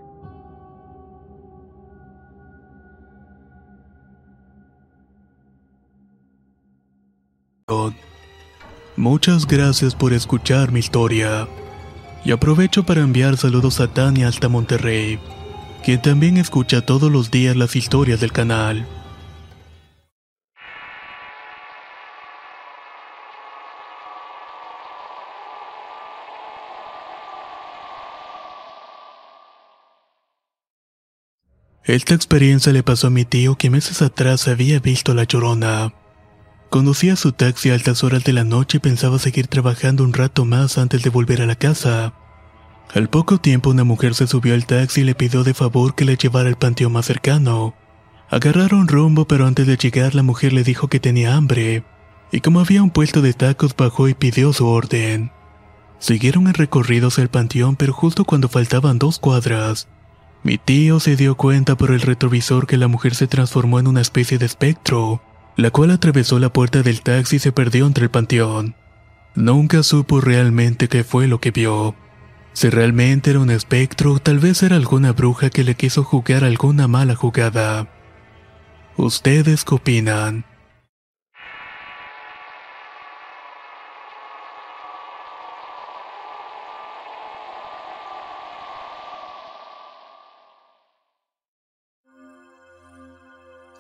Muchas 8.96 9.48
gracias 9.48 9.96
por 9.96 10.14
escuchar 10.14 10.72
mi 10.72 10.80
historia. 10.80 11.48
Y 12.24 12.32
aprovecho 12.32 12.86
para 12.86 13.02
enviar 13.02 13.36
saludos 13.36 13.80
a 13.80 13.88
Tania 13.88 14.28
hasta 14.28 14.48
Monterrey, 14.48 15.20
quien 15.84 16.02
también 16.02 16.38
escucha 16.38 16.86
todos 16.86 17.12
los 17.12 17.32
días 17.32 17.56
las 17.56 17.76
historias 17.76 18.20
del 18.20 18.32
canal. 18.32 18.86
Esta 31.86 32.16
experiencia 32.16 32.74
le 32.74 32.82
pasó 32.82 33.08
a 33.08 33.12
mi 33.12 33.26
tío 33.26 33.60
que 33.60 33.70
meses 33.70 34.02
atrás 34.02 34.48
había 34.48 34.80
visto 34.80 35.14
la 35.14 35.26
llorona. 35.26 35.94
Conducía 36.72 37.16
su 37.16 37.32
taxi 37.32 37.70
a 37.70 37.76
altas 37.76 38.04
horas 38.04 38.24
de 38.24 38.34
la 38.34 38.44
noche 38.44 38.78
y 38.78 38.80
pensaba 38.80 39.20
seguir 39.20 39.46
trabajando 39.46 40.04
un 40.04 40.12
rato 40.12 40.46
más 40.46 40.80
antes 40.80 41.04
de 41.04 41.12
volver 41.12 41.44
a 41.44 41.46
la 41.46 41.56
casa. 41.56 42.14
Al 42.92 43.08
poco 43.08 43.38
tiempo 43.38 43.70
una 43.70 43.84
mujer 43.84 44.16
se 44.16 44.26
subió 44.26 44.56
al 44.56 44.66
taxi 44.66 45.02
y 45.02 45.04
le 45.04 45.14
pidió 45.14 45.44
de 45.44 45.54
favor 45.54 45.94
que 45.94 46.06
le 46.06 46.18
llevara 46.18 46.50
al 46.50 46.58
panteón 46.58 46.92
más 46.92 47.06
cercano. 47.06 47.76
Agarraron 48.32 48.88
rumbo 48.88 49.28
pero 49.28 49.46
antes 49.46 49.68
de 49.68 49.78
llegar 49.78 50.16
la 50.16 50.24
mujer 50.24 50.54
le 50.54 50.64
dijo 50.64 50.88
que 50.88 51.00
tenía 51.00 51.36
hambre, 51.36 51.84
y 52.32 52.42
como 52.42 52.62
había 52.62 52.82
un 52.82 52.90
puesto 52.90 53.22
de 53.22 53.34
tacos 53.34 53.76
bajó 53.76 54.10
y 54.10 54.16
pidió 54.16 54.54
su 54.54 54.66
orden. 54.66 55.32
Siguieron 56.00 56.48
el 56.48 56.56
recorrido 56.56 57.10
hacia 57.10 57.22
el 57.22 57.30
panteón 57.30 57.76
pero 57.76 57.94
justo 57.94 58.26
cuando 58.26 58.50
faltaban 58.50 58.98
dos 58.98 59.20
cuadras, 59.20 59.88
mi 60.44 60.58
tío 60.58 61.00
se 61.00 61.16
dio 61.16 61.36
cuenta 61.36 61.76
por 61.76 61.92
el 61.92 62.02
retrovisor 62.02 62.68
que 62.68 62.78
la 62.78 62.88
mujer 62.88 63.16
se 63.16 63.28
transformó 63.28 63.80
en 63.80 63.88
una 63.88 64.02
especie 64.02 64.38
de 64.38 64.46
espectro, 64.46 65.22
la 65.56 65.72
cual 65.72 65.92
atravesó 65.92 66.40
la 66.40 66.54
puerta 66.54 66.84
del 66.84 67.02
taxi 67.02 67.38
y 67.38 67.40
se 67.40 67.52
perdió 67.52 67.88
entre 67.88 68.04
el 68.04 68.12
panteón. 68.12 68.76
Nunca 69.36 69.84
supo 69.84 70.22
realmente 70.22 70.88
qué 70.88 71.04
fue 71.04 71.28
lo 71.28 71.40
que 71.40 71.52
vio. 71.52 71.96
Si 72.54 72.70
realmente 72.70 73.32
era 73.32 73.40
un 73.40 73.50
espectro, 73.50 74.18
tal 74.20 74.40
vez 74.40 74.64
era 74.64 74.76
alguna 74.78 75.12
bruja 75.12 75.50
que 75.50 75.64
le 75.64 75.76
quiso 75.76 76.04
jugar 76.04 76.44
alguna 76.44 76.88
mala 76.88 77.16
jugada. 77.16 77.90
¿Ustedes 78.96 79.66
qué 79.66 79.76
opinan? 79.76 80.46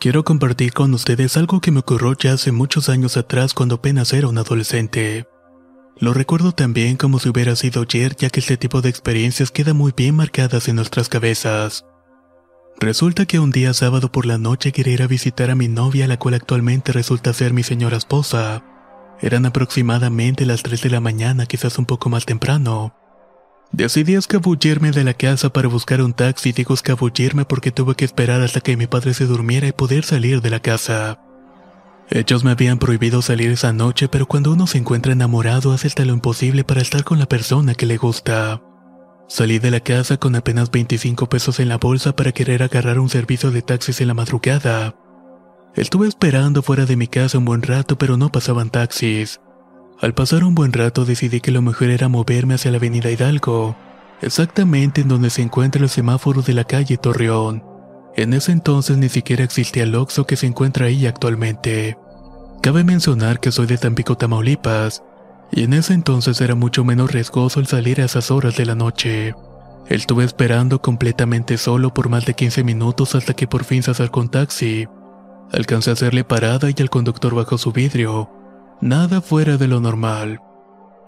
Quiero 0.06 0.24
compartir 0.24 0.72
con 0.72 0.94
ustedes 0.94 1.36
algo 1.36 1.62
que 1.62 1.72
me 1.72 1.80
ocurrió 1.80 2.14
ya 2.14 2.34
hace 2.34 2.52
muchos 2.52 2.90
años 2.90 3.18
atrás 3.18 3.56
cuando 3.56 3.74
apenas 3.74 4.14
era 4.14 4.28
un 4.28 4.38
adolescente. 4.38 5.26
Lo 5.98 6.14
recuerdo 6.14 6.52
también 6.52 6.96
como 6.96 7.18
si 7.18 7.30
hubiera 7.30 7.56
sido 7.56 7.82
ayer 7.82 8.16
ya 8.16 8.30
que 8.30 8.40
este 8.40 8.56
tipo 8.56 8.84
de 8.84 8.90
experiencias 8.90 9.50
quedan 9.50 9.78
muy 9.78 9.94
bien 9.98 10.14
marcadas 10.14 10.68
en 10.68 10.76
nuestras 10.76 11.10
cabezas. 11.10 11.88
Resulta 12.80 13.26
que 13.26 13.40
un 13.40 13.50
día 13.50 13.74
sábado 13.74 14.12
por 14.12 14.28
la 14.28 14.38
noche 14.38 14.72
quería 14.72 14.94
ir 14.94 15.02
a 15.02 15.08
visitar 15.08 15.50
a 15.50 15.56
mi 15.56 15.70
novia, 15.70 16.08
la 16.08 16.20
cual 16.20 16.36
actualmente 16.36 16.92
resulta 16.92 17.34
ser 17.34 17.54
mi 17.54 17.64
señora 17.64 17.98
esposa. 17.98 18.64
Eran 19.22 19.48
aproximadamente 19.48 20.46
las 20.46 20.62
3 20.62 20.84
de 20.84 20.90
la 20.92 21.00
mañana, 21.00 21.48
quizás 21.48 21.80
un 21.80 21.88
poco 21.88 22.10
más 22.10 22.28
temprano. 22.28 22.96
Decidí 23.72 24.16
escabullirme 24.16 24.92
de 24.92 25.04
la 25.04 25.14
casa 25.14 25.52
para 25.52 25.68
buscar 25.68 26.02
un 26.02 26.14
taxi. 26.14 26.52
Digo 26.52 26.74
escabullirme 26.74 27.46
porque 27.46 27.72
tuve 27.72 27.96
que 27.96 28.06
esperar 28.06 28.42
hasta 28.42 28.62
que 28.62 28.78
mi 28.78 28.88
padre 28.88 29.14
se 29.14 29.26
durmiera 29.26 29.68
y 29.68 29.74
poder 29.74 30.06
salir 30.06 30.42
de 30.42 30.50
la 30.50 30.60
casa. 30.60 31.20
Ellos 32.10 32.44
me 32.44 32.52
habían 32.52 32.78
prohibido 32.78 33.22
salir 33.22 33.50
esa 33.50 33.74
noche, 33.74 34.08
pero 34.08 34.28
cuando 34.28 34.52
uno 34.52 34.68
se 34.68 34.78
encuentra 34.78 35.12
enamorado 35.12 35.74
hace 35.74 35.88
hasta 35.88 36.06
lo 36.06 36.14
imposible 36.14 36.64
para 36.64 36.82
estar 36.82 37.04
con 37.04 37.18
la 37.20 37.26
persona 37.26 37.74
que 37.74 37.88
le 37.88 37.98
gusta. 37.98 38.62
Salí 39.28 39.58
de 39.58 39.72
la 39.72 39.80
casa 39.80 40.18
con 40.18 40.36
apenas 40.36 40.70
25 40.70 41.28
pesos 41.28 41.60
en 41.60 41.68
la 41.68 41.78
bolsa 41.78 42.16
para 42.16 42.32
querer 42.32 42.62
agarrar 42.62 43.00
un 43.00 43.10
servicio 43.10 43.50
de 43.50 43.64
taxis 43.64 44.00
en 44.02 44.08
la 44.08 44.14
madrugada. 44.14 44.96
Estuve 45.76 46.08
esperando 46.08 46.62
fuera 46.62 46.86
de 46.86 46.96
mi 46.96 47.08
casa 47.08 47.40
un 47.40 47.46
buen 47.46 47.64
rato, 47.64 47.98
pero 47.98 48.18
no 48.18 48.32
pasaban 48.32 48.70
taxis. 48.70 49.42
Al 50.02 50.14
pasar 50.14 50.44
un 50.44 50.56
buen 50.56 50.74
rato 50.74 51.06
decidí 51.06 51.40
que 51.40 51.52
lo 51.52 51.62
mejor 51.62 51.90
era 51.90 52.10
moverme 52.10 52.56
hacia 52.56 52.70
la 52.70 52.78
avenida 52.78 53.10
Hidalgo, 53.10 53.78
exactamente 54.22 55.02
en 55.02 55.08
donde 55.08 55.30
se 55.30 55.42
encuentra 55.42 55.82
el 55.82 55.90
semáforo 55.90 56.42
de 56.42 56.54
la 56.54 56.66
calle 56.66 56.98
Torreón. 56.98 57.64
En 58.18 58.34
ese 58.34 58.52
entonces 58.52 58.98
ni 58.98 59.08
siquiera 59.08 59.44
existía 59.44 59.84
el 59.84 59.96
Oxxo 59.96 60.26
que 60.26 60.36
se 60.36 60.48
encuentra 60.48 60.88
ahí 60.88 61.06
actualmente. 61.06 61.98
Cabe 62.62 62.84
mencionar 62.84 63.40
que 63.40 63.52
soy 63.52 63.68
de 63.68 63.78
Tampico, 63.78 64.18
Tamaulipas, 64.18 65.02
y 65.52 65.64
en 65.64 65.74
ese 65.74 65.94
entonces 65.94 66.42
era 66.42 66.56
mucho 66.56 66.84
menos 66.84 67.12
riesgoso 67.12 67.62
el 67.62 67.68
salir 67.68 68.02
a 68.02 68.06
esas 68.06 68.32
horas 68.32 68.58
de 68.58 68.66
la 68.66 68.76
noche. 68.76 69.34
Estuve 69.88 70.26
esperando 70.26 70.82
completamente 70.82 71.58
solo 71.58 71.94
por 71.94 72.10
más 72.10 72.26
de 72.26 72.34
15 72.34 72.64
minutos 72.64 73.16
hasta 73.16 73.34
que 73.34 73.48
por 73.48 73.64
fin 73.64 73.84
se 73.84 73.92
acercó 73.92 74.20
un 74.20 74.30
taxi. 74.30 74.88
Alcancé 75.52 75.92
a 75.92 75.94
hacerle 75.94 76.24
parada 76.24 76.70
y 76.70 76.74
el 76.78 76.90
conductor 76.90 77.34
bajó 77.34 77.58
su 77.58 77.72
vidrio. 77.72 78.30
Nada 78.82 79.22
fuera 79.22 79.58
de 79.58 79.68
lo 79.68 79.80
normal. 79.80 80.42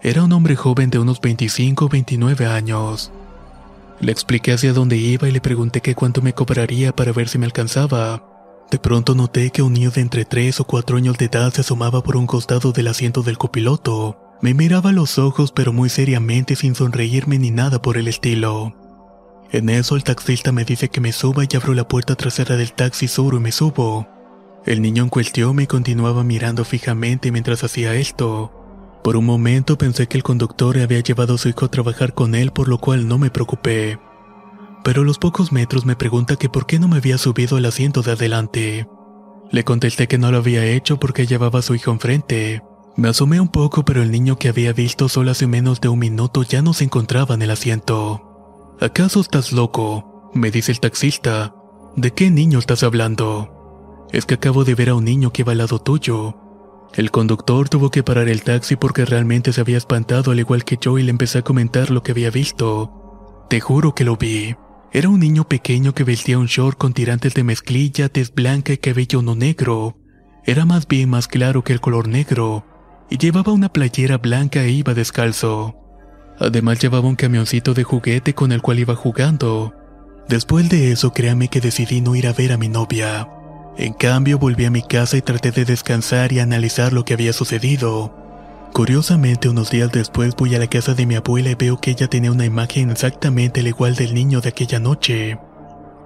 Era 0.00 0.24
un 0.24 0.32
hombre 0.32 0.56
joven 0.56 0.90
de 0.90 0.98
unos 0.98 1.20
25 1.20 1.84
o 1.84 1.88
29 1.88 2.46
años. 2.46 3.12
Le 4.00 4.10
expliqué 4.12 4.52
hacia 4.52 4.72
dónde 4.72 4.96
iba 4.96 5.28
y 5.28 5.32
le 5.32 5.40
pregunté 5.40 5.80
qué 5.80 5.94
cuánto 5.94 6.22
me 6.22 6.32
cobraría 6.32 6.94
para 6.94 7.12
ver 7.12 7.28
si 7.28 7.38
me 7.38 7.46
alcanzaba. 7.46 8.22
De 8.70 8.78
pronto 8.78 9.14
noté 9.14 9.50
que 9.50 9.62
un 9.62 9.72
niño 9.72 9.90
de 9.90 10.00
entre 10.00 10.24
3 10.24 10.60
o 10.60 10.64
4 10.64 10.96
años 10.96 11.18
de 11.18 11.26
edad 11.26 11.52
se 11.52 11.60
asomaba 11.60 12.02
por 12.02 12.16
un 12.16 12.26
costado 12.26 12.72
del 12.72 12.88
asiento 12.88 13.22
del 13.22 13.38
copiloto. 13.38 14.18
Me 14.40 14.54
miraba 14.54 14.90
a 14.90 14.92
los 14.92 15.18
ojos 15.18 15.52
pero 15.52 15.72
muy 15.72 15.88
seriamente 15.88 16.56
sin 16.56 16.74
sonreírme 16.74 17.38
ni 17.38 17.50
nada 17.50 17.82
por 17.82 17.96
el 17.96 18.08
estilo. 18.08 18.74
En 19.50 19.68
eso 19.68 19.96
el 19.96 20.04
taxista 20.04 20.52
me 20.52 20.64
dice 20.64 20.88
que 20.88 21.00
me 21.00 21.12
suba 21.12 21.44
y 21.44 21.56
abro 21.56 21.74
la 21.74 21.88
puerta 21.88 22.14
trasera 22.14 22.56
del 22.56 22.72
taxi 22.72 23.08
sur 23.08 23.34
y 23.34 23.40
me 23.40 23.52
subo. 23.52 24.06
El 24.68 24.82
niño 24.82 25.02
en 25.02 25.08
cuestión 25.08 25.56
me 25.56 25.66
continuaba 25.66 26.24
mirando 26.24 26.62
fijamente 26.62 27.32
mientras 27.32 27.64
hacía 27.64 27.94
esto. 27.94 28.52
Por 29.02 29.16
un 29.16 29.24
momento 29.24 29.78
pensé 29.78 30.08
que 30.08 30.18
el 30.18 30.22
conductor 30.22 30.76
había 30.76 31.00
llevado 31.00 31.36
a 31.36 31.38
su 31.38 31.48
hijo 31.48 31.64
a 31.64 31.70
trabajar 31.70 32.12
con 32.12 32.34
él 32.34 32.52
por 32.52 32.68
lo 32.68 32.76
cual 32.76 33.08
no 33.08 33.16
me 33.16 33.30
preocupé. 33.30 33.98
Pero 34.84 35.00
a 35.00 35.04
los 35.06 35.16
pocos 35.16 35.52
metros 35.52 35.86
me 35.86 35.96
pregunta 35.96 36.36
que 36.36 36.50
por 36.50 36.66
qué 36.66 36.78
no 36.78 36.86
me 36.86 36.98
había 36.98 37.16
subido 37.16 37.56
al 37.56 37.64
asiento 37.64 38.02
de 38.02 38.12
adelante. 38.12 38.86
Le 39.50 39.64
contesté 39.64 40.06
que 40.06 40.18
no 40.18 40.30
lo 40.30 40.36
había 40.36 40.66
hecho 40.66 41.00
porque 41.00 41.26
llevaba 41.26 41.60
a 41.60 41.62
su 41.62 41.74
hijo 41.74 41.90
enfrente. 41.90 42.60
Me 42.94 43.08
asomé 43.08 43.40
un 43.40 43.48
poco, 43.48 43.86
pero 43.86 44.02
el 44.02 44.10
niño 44.10 44.36
que 44.36 44.50
había 44.50 44.74
visto 44.74 45.08
solo 45.08 45.30
hace 45.30 45.46
menos 45.46 45.80
de 45.80 45.88
un 45.88 45.98
minuto 45.98 46.42
ya 46.42 46.60
no 46.60 46.74
se 46.74 46.84
encontraba 46.84 47.34
en 47.34 47.40
el 47.40 47.52
asiento. 47.52 48.76
¿Acaso 48.82 49.22
estás 49.22 49.50
loco? 49.50 50.30
me 50.34 50.50
dice 50.50 50.72
el 50.72 50.80
taxista. 50.80 51.54
¿De 51.96 52.12
qué 52.12 52.30
niño 52.30 52.58
estás 52.58 52.82
hablando? 52.82 53.57
Es 54.12 54.24
que 54.24 54.34
acabo 54.34 54.64
de 54.64 54.74
ver 54.74 54.90
a 54.90 54.94
un 54.94 55.04
niño 55.04 55.32
que 55.32 55.44
va 55.44 55.52
al 55.52 55.58
lado 55.58 55.78
tuyo. 55.80 56.36
El 56.94 57.10
conductor 57.10 57.68
tuvo 57.68 57.90
que 57.90 58.02
parar 58.02 58.28
el 58.28 58.42
taxi 58.42 58.76
porque 58.76 59.04
realmente 59.04 59.52
se 59.52 59.60
había 59.60 59.76
espantado 59.76 60.30
al 60.30 60.38
igual 60.38 60.64
que 60.64 60.78
yo 60.80 60.98
y 60.98 61.02
le 61.02 61.10
empecé 61.10 61.38
a 61.38 61.42
comentar 61.42 61.90
lo 61.90 62.02
que 62.02 62.12
había 62.12 62.30
visto. 62.30 63.46
Te 63.50 63.60
juro 63.60 63.94
que 63.94 64.04
lo 64.04 64.16
vi. 64.16 64.56
Era 64.90 65.10
un 65.10 65.20
niño 65.20 65.44
pequeño 65.44 65.92
que 65.92 66.04
vestía 66.04 66.38
un 66.38 66.46
short 66.46 66.78
con 66.78 66.94
tirantes 66.94 67.34
de 67.34 67.44
mezclilla, 67.44 68.08
tez 68.08 68.34
blanca 68.34 68.72
y 68.72 68.78
cabello 68.78 69.20
no 69.20 69.34
negro. 69.34 69.98
Era 70.46 70.64
más 70.64 70.88
bien 70.88 71.10
más 71.10 71.28
claro 71.28 71.62
que 71.62 71.74
el 71.74 71.80
color 71.80 72.08
negro, 72.08 72.64
y 73.10 73.18
llevaba 73.18 73.52
una 73.52 73.68
playera 73.68 74.16
blanca 74.16 74.64
e 74.64 74.70
iba 74.70 74.94
descalzo. 74.94 75.76
Además 76.38 76.80
llevaba 76.80 77.06
un 77.06 77.16
camioncito 77.16 77.74
de 77.74 77.84
juguete 77.84 78.34
con 78.34 78.52
el 78.52 78.62
cual 78.62 78.78
iba 78.78 78.94
jugando. 78.94 79.74
Después 80.28 80.70
de 80.70 80.92
eso 80.92 81.12
créame 81.12 81.48
que 81.48 81.60
decidí 81.60 82.00
no 82.00 82.16
ir 82.16 82.26
a 82.26 82.32
ver 82.32 82.52
a 82.52 82.56
mi 82.56 82.68
novia. 82.68 83.28
En 83.78 83.92
cambio 83.92 84.40
volví 84.40 84.64
a 84.64 84.72
mi 84.72 84.82
casa 84.82 85.16
y 85.16 85.22
traté 85.22 85.52
de 85.52 85.64
descansar 85.64 86.32
y 86.32 86.40
analizar 86.40 86.92
lo 86.92 87.04
que 87.04 87.14
había 87.14 87.32
sucedido. 87.32 88.12
Curiosamente 88.72 89.48
unos 89.48 89.70
días 89.70 89.92
después 89.92 90.34
voy 90.34 90.56
a 90.56 90.58
la 90.58 90.66
casa 90.66 90.94
de 90.94 91.06
mi 91.06 91.14
abuela 91.14 91.50
y 91.50 91.54
veo 91.54 91.78
que 91.78 91.92
ella 91.92 92.08
tenía 92.08 92.32
una 92.32 92.44
imagen 92.44 92.90
exactamente 92.90 93.62
la 93.62 93.68
igual 93.68 93.94
del 93.94 94.14
niño 94.14 94.40
de 94.40 94.48
aquella 94.48 94.80
noche. 94.80 95.38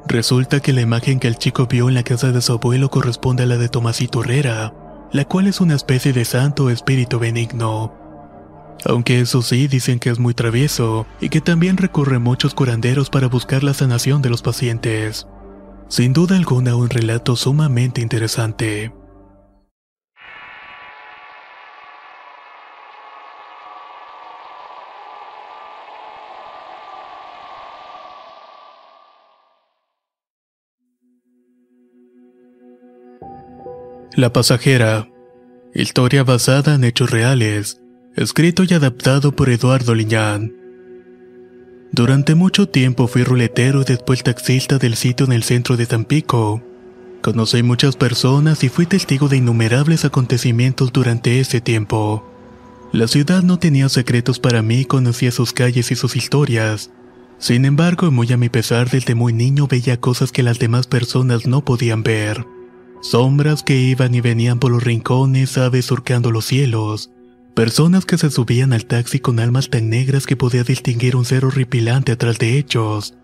Resulta 0.06 0.60
que 0.60 0.74
la 0.74 0.82
imagen 0.82 1.18
que 1.18 1.28
el 1.28 1.38
chico 1.38 1.66
vio 1.66 1.88
en 1.88 1.94
la 1.94 2.02
casa 2.02 2.30
de 2.30 2.42
su 2.42 2.52
abuelo 2.52 2.90
corresponde 2.90 3.44
a 3.44 3.46
la 3.46 3.56
de 3.56 3.70
Tomasito 3.70 4.22
Herrera, 4.22 4.74
la 5.10 5.24
cual 5.24 5.46
es 5.46 5.62
una 5.62 5.74
especie 5.74 6.12
de 6.12 6.26
santo 6.26 6.68
espíritu 6.68 7.18
benigno. 7.18 7.94
Aunque 8.84 9.20
eso 9.20 9.40
sí, 9.40 9.66
dicen 9.66 9.98
que 9.98 10.10
es 10.10 10.18
muy 10.18 10.34
travieso 10.34 11.06
y 11.22 11.30
que 11.30 11.40
también 11.40 11.78
recurre 11.78 12.18
muchos 12.18 12.52
curanderos 12.52 13.08
para 13.08 13.28
buscar 13.28 13.64
la 13.64 13.72
sanación 13.72 14.20
de 14.20 14.28
los 14.28 14.42
pacientes. 14.42 15.26
Sin 15.92 16.14
duda 16.14 16.36
alguna 16.36 16.74
un 16.74 16.88
relato 16.88 17.36
sumamente 17.36 18.00
interesante. 18.00 18.94
La 34.16 34.32
pasajera. 34.32 35.10
Historia 35.74 36.24
basada 36.24 36.74
en 36.74 36.84
hechos 36.84 37.10
reales. 37.10 37.82
Escrito 38.16 38.64
y 38.64 38.72
adaptado 38.72 39.36
por 39.36 39.50
Eduardo 39.50 39.94
Liñán. 39.94 40.61
Durante 41.94 42.34
mucho 42.34 42.70
tiempo 42.70 43.06
fui 43.06 43.22
ruletero 43.22 43.82
y 43.82 43.84
después 43.84 44.22
taxista 44.22 44.78
del 44.78 44.96
sitio 44.96 45.26
en 45.26 45.32
el 45.32 45.42
centro 45.42 45.76
de 45.76 45.84
Tampico. 45.84 46.62
Conocí 47.20 47.62
muchas 47.62 47.96
personas 47.96 48.64
y 48.64 48.70
fui 48.70 48.86
testigo 48.86 49.28
de 49.28 49.36
innumerables 49.36 50.06
acontecimientos 50.06 50.90
durante 50.90 51.38
ese 51.38 51.60
tiempo. 51.60 52.24
La 52.92 53.08
ciudad 53.08 53.42
no 53.42 53.58
tenía 53.58 53.90
secretos 53.90 54.38
para 54.38 54.62
mí, 54.62 54.86
conocía 54.86 55.30
sus 55.32 55.52
calles 55.52 55.90
y 55.92 55.94
sus 55.94 56.16
historias. 56.16 56.90
Sin 57.36 57.66
embargo, 57.66 58.10
muy 58.10 58.32
a 58.32 58.38
mi 58.38 58.48
pesar, 58.48 58.88
desde 58.88 59.14
muy 59.14 59.34
niño 59.34 59.66
veía 59.66 60.00
cosas 60.00 60.32
que 60.32 60.42
las 60.42 60.58
demás 60.58 60.86
personas 60.86 61.46
no 61.46 61.62
podían 61.62 62.02
ver. 62.02 62.46
Sombras 63.02 63.62
que 63.62 63.76
iban 63.76 64.14
y 64.14 64.22
venían 64.22 64.58
por 64.58 64.72
los 64.72 64.82
rincones, 64.82 65.58
aves 65.58 65.84
surcando 65.84 66.30
los 66.30 66.46
cielos. 66.46 67.10
Personas 67.54 68.06
que 68.06 68.16
se 68.16 68.30
subían 68.30 68.72
al 68.72 68.86
taxi 68.86 69.20
con 69.20 69.38
almas 69.38 69.68
tan 69.68 69.90
negras 69.90 70.26
que 70.26 70.36
podía 70.36 70.64
distinguir 70.64 71.16
un 71.16 71.26
ser 71.26 71.44
horripilante 71.44 72.12
atrás 72.12 72.38
de 72.38 72.56
ellos. 72.56 73.14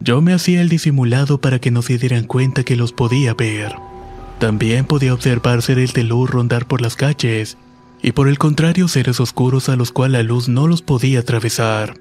Yo 0.00 0.20
me 0.20 0.32
hacía 0.32 0.60
el 0.60 0.68
disimulado 0.68 1.40
para 1.40 1.60
que 1.60 1.70
no 1.70 1.82
se 1.82 1.96
dieran 1.96 2.24
cuenta 2.24 2.64
que 2.64 2.74
los 2.74 2.92
podía 2.92 3.34
ver. 3.34 3.76
También 4.40 4.86
podía 4.86 5.14
observar 5.14 5.62
seres 5.62 5.94
de 5.94 6.02
luz 6.02 6.28
rondar 6.28 6.66
por 6.66 6.80
las 6.80 6.96
calles, 6.96 7.58
y 8.02 8.10
por 8.10 8.26
el 8.26 8.38
contrario 8.38 8.88
seres 8.88 9.20
oscuros 9.20 9.68
a 9.68 9.76
los 9.76 9.92
cuales 9.92 10.14
la 10.14 10.22
luz 10.24 10.48
no 10.48 10.66
los 10.66 10.82
podía 10.82 11.20
atravesar. 11.20 11.94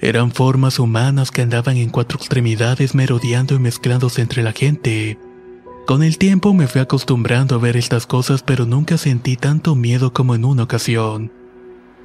Eran 0.00 0.30
formas 0.30 0.78
humanas 0.78 1.32
que 1.32 1.42
andaban 1.42 1.76
en 1.78 1.90
cuatro 1.90 2.16
extremidades 2.18 2.94
merodeando 2.94 3.56
y 3.56 3.58
mezclándose 3.58 4.22
entre 4.22 4.42
la 4.44 4.52
gente. 4.52 5.18
Con 5.86 6.04
el 6.04 6.16
tiempo 6.16 6.54
me 6.54 6.68
fui 6.68 6.80
acostumbrando 6.80 7.56
a 7.56 7.58
ver 7.58 7.76
estas 7.76 8.06
cosas, 8.06 8.42
pero 8.42 8.66
nunca 8.66 8.96
sentí 8.96 9.36
tanto 9.36 9.74
miedo 9.74 10.12
como 10.12 10.34
en 10.34 10.44
una 10.44 10.62
ocasión. 10.62 11.32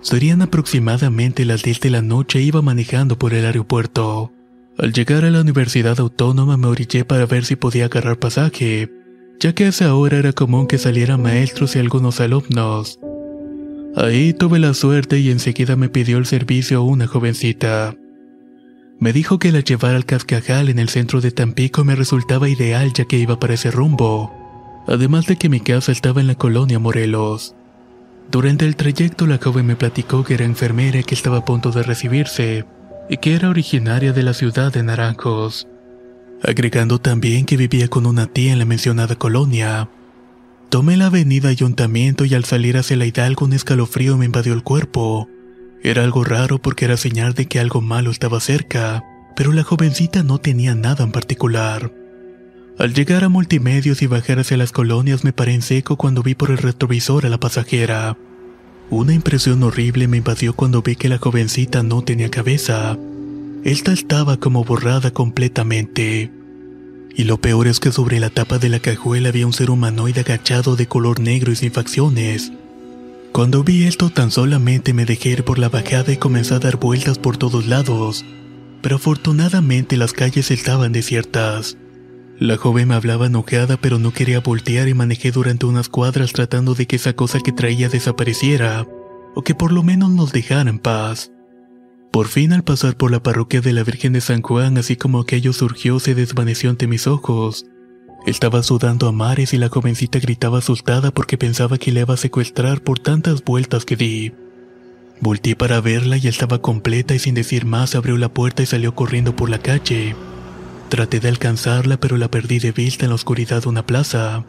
Serían 0.01 0.41
aproximadamente 0.41 1.45
las 1.45 1.61
10 1.61 1.81
de 1.81 1.89
la 1.91 2.01
noche 2.01 2.41
iba 2.41 2.61
manejando 2.61 3.19
por 3.19 3.33
el 3.33 3.45
aeropuerto. 3.45 4.31
Al 4.79 4.93
llegar 4.93 5.25
a 5.25 5.31
la 5.31 5.41
Universidad 5.41 5.99
Autónoma 5.99 6.57
me 6.57 6.67
orillé 6.67 7.05
para 7.05 7.25
ver 7.25 7.45
si 7.45 7.55
podía 7.55 7.85
agarrar 7.85 8.17
pasaje, 8.17 8.91
ya 9.39 9.53
que 9.53 9.65
a 9.65 9.69
esa 9.69 9.93
hora 9.93 10.17
era 10.17 10.33
común 10.33 10.67
que 10.67 10.77
salieran 10.79 11.21
maestros 11.21 11.75
y 11.75 11.79
algunos 11.79 12.19
alumnos. 12.19 12.99
Ahí 13.95 14.33
tuve 14.33 14.59
la 14.59 14.73
suerte 14.73 15.19
y 15.19 15.29
enseguida 15.29 15.75
me 15.75 15.89
pidió 15.89 16.17
el 16.17 16.25
servicio 16.25 16.83
una 16.83 17.07
jovencita. 17.07 17.95
Me 18.99 19.13
dijo 19.13 19.37
que 19.37 19.51
la 19.51 19.59
llevara 19.59 19.95
al 19.95 20.05
cascajal 20.05 20.69
en 20.69 20.79
el 20.79 20.89
centro 20.89 21.21
de 21.21 21.31
Tampico 21.31 21.83
me 21.83 21.95
resultaba 21.95 22.49
ideal 22.49 22.93
ya 22.93 23.05
que 23.05 23.17
iba 23.17 23.39
para 23.39 23.53
ese 23.53 23.69
rumbo, 23.69 24.33
además 24.87 25.27
de 25.27 25.35
que 25.35 25.49
mi 25.49 25.59
casa 25.59 25.91
estaba 25.91 26.19
en 26.19 26.27
la 26.27 26.35
colonia 26.35 26.79
Morelos. 26.79 27.55
Durante 28.31 28.65
el 28.65 28.75
trayecto 28.75 29.27
la 29.27 29.37
joven 29.37 29.67
me 29.67 29.75
platicó 29.75 30.23
que 30.23 30.33
era 30.33 30.45
enfermera 30.45 31.03
que 31.03 31.13
estaba 31.13 31.37
a 31.37 31.45
punto 31.45 31.71
de 31.71 31.83
recibirse, 31.83 32.65
y 33.07 33.17
que 33.17 33.35
era 33.35 33.49
originaria 33.49 34.13
de 34.13 34.23
la 34.23 34.33
ciudad 34.33 34.73
de 34.73 34.81
Naranjos, 34.81 35.67
agregando 36.43 36.99
también 36.99 37.45
que 37.45 37.55
vivía 37.55 37.87
con 37.87 38.07
una 38.07 38.25
tía 38.25 38.51
en 38.51 38.59
la 38.59 38.65
mencionada 38.65 39.15
colonia. 39.15 39.89
Tomé 40.69 40.97
la 40.97 41.05
avenida 41.05 41.49
Ayuntamiento 41.49 42.25
y 42.25 42.33
al 42.33 42.45
salir 42.45 42.77
hacia 42.77 42.97
la 42.97 43.05
Hidalgo 43.05 43.45
un 43.45 43.53
escalofrío 43.53 44.17
me 44.17 44.25
invadió 44.25 44.53
el 44.53 44.63
cuerpo. 44.63 45.29
Era 45.83 46.03
algo 46.03 46.23
raro 46.23 46.59
porque 46.59 46.85
era 46.85 46.97
señal 46.97 47.33
de 47.33 47.45
que 47.45 47.59
algo 47.59 47.81
malo 47.81 48.11
estaba 48.11 48.39
cerca, 48.39 49.03
pero 49.35 49.51
la 49.51 49.63
jovencita 49.63 50.23
no 50.23 50.39
tenía 50.39 50.75
nada 50.75 51.03
en 51.03 51.11
particular. 51.11 51.91
Al 52.79 52.93
llegar 52.93 53.23
a 53.23 53.29
multimedios 53.29 54.01
y 54.01 54.07
bajar 54.07 54.39
hacia 54.39 54.57
las 54.57 54.71
colonias 54.71 55.23
me 55.23 55.33
paré 55.33 55.53
en 55.53 55.61
seco 55.61 55.95
cuando 55.95 56.21
vi 56.21 56.35
por 56.35 56.51
el 56.51 56.57
retrovisor 56.57 57.25
a 57.25 57.29
la 57.29 57.39
pasajera. 57.39 58.17
Una 58.89 59.13
impresión 59.13 59.63
horrible 59.63 60.07
me 60.07 60.17
invadió 60.17 60.53
cuando 60.53 60.81
vi 60.81 60.95
que 60.95 61.09
la 61.09 61.17
jovencita 61.17 61.83
no 61.83 62.03
tenía 62.03 62.29
cabeza. 62.29 62.97
Esta 63.63 63.91
estaba 63.91 64.37
como 64.37 64.63
borrada 64.63 65.11
completamente. 65.11 66.31
Y 67.15 67.23
lo 67.23 67.41
peor 67.41 67.67
es 67.67 67.79
que 67.79 67.91
sobre 67.91 68.19
la 68.19 68.29
tapa 68.29 68.59
de 68.59 68.69
la 68.69 68.79
cajuela 68.79 69.29
había 69.29 69.47
un 69.47 69.53
ser 69.53 69.71
humanoide 69.71 70.21
agachado 70.21 70.75
de 70.75 70.85
color 70.85 71.19
negro 71.19 71.51
y 71.51 71.55
sin 71.55 71.71
facciones. 71.71 72.51
Cuando 73.37 73.63
vi 73.63 73.83
esto 73.83 74.09
tan 74.09 74.31
solamente 74.31 74.95
me 74.95 75.05
dejé 75.05 75.29
ir 75.29 75.43
por 75.43 75.59
la 75.59 75.69
bajada 75.69 76.11
y 76.11 76.17
comencé 76.17 76.55
a 76.55 76.59
dar 76.59 76.77
vueltas 76.77 77.19
por 77.19 77.37
todos 77.37 77.67
lados, 77.67 78.25
pero 78.81 78.95
afortunadamente 78.95 79.95
las 79.95 80.11
calles 80.11 80.49
estaban 80.49 80.91
desiertas. 80.91 81.77
La 82.39 82.57
joven 82.57 82.87
me 82.87 82.95
hablaba 82.95 83.27
enojada 83.27 83.77
pero 83.77 83.99
no 83.99 84.11
quería 84.11 84.39
voltear 84.39 84.87
y 84.87 84.95
manejé 84.95 85.29
durante 85.31 85.67
unas 85.67 85.87
cuadras 85.87 86.33
tratando 86.33 86.73
de 86.73 86.87
que 86.87 86.95
esa 86.95 87.13
cosa 87.13 87.39
que 87.39 87.51
traía 87.51 87.89
desapareciera, 87.89 88.87
o 89.35 89.43
que 89.43 89.53
por 89.53 89.71
lo 89.71 89.83
menos 89.83 90.09
nos 90.09 90.31
dejara 90.31 90.67
en 90.67 90.79
paz. 90.79 91.31
Por 92.11 92.29
fin 92.29 92.53
al 92.53 92.63
pasar 92.63 92.97
por 92.97 93.11
la 93.11 93.21
parroquia 93.21 93.61
de 93.61 93.71
la 93.71 93.83
Virgen 93.83 94.13
de 94.13 94.21
San 94.21 94.41
Juan, 94.41 94.79
así 94.79 94.95
como 94.95 95.19
aquello 95.19 95.53
surgió, 95.53 95.99
se 95.99 96.15
desvaneció 96.15 96.71
ante 96.71 96.87
mis 96.87 97.05
ojos, 97.05 97.67
estaba 98.25 98.63
sudando 98.63 99.07
a 99.07 99.11
mares 99.11 99.53
y 99.53 99.57
la 99.57 99.69
jovencita 99.69 100.19
gritaba 100.19 100.59
asustada 100.59 101.11
porque 101.11 101.37
pensaba 101.37 101.77
que 101.77 101.91
le 101.91 102.01
iba 102.01 102.13
a 102.13 102.17
secuestrar 102.17 102.81
por 102.81 102.99
tantas 102.99 103.43
vueltas 103.43 103.85
que 103.85 103.95
di. 103.95 104.33
Volté 105.19 105.55
para 105.55 105.81
verla 105.81 106.17
y 106.17 106.27
estaba 106.27 106.61
completa 106.61 107.15
y 107.15 107.19
sin 107.19 107.35
decir 107.35 107.65
más 107.65 107.95
abrió 107.95 108.17
la 108.17 108.29
puerta 108.29 108.63
y 108.63 108.65
salió 108.65 108.93
corriendo 108.93 109.35
por 109.35 109.49
la 109.49 109.59
calle. 109.59 110.15
Traté 110.89 111.19
de 111.19 111.29
alcanzarla 111.29 111.99
pero 111.99 112.17
la 112.17 112.29
perdí 112.29 112.59
de 112.59 112.71
vista 112.71 113.05
en 113.05 113.09
la 113.09 113.15
oscuridad 113.15 113.63
de 113.63 113.69
una 113.69 113.85
plaza. 113.85 114.45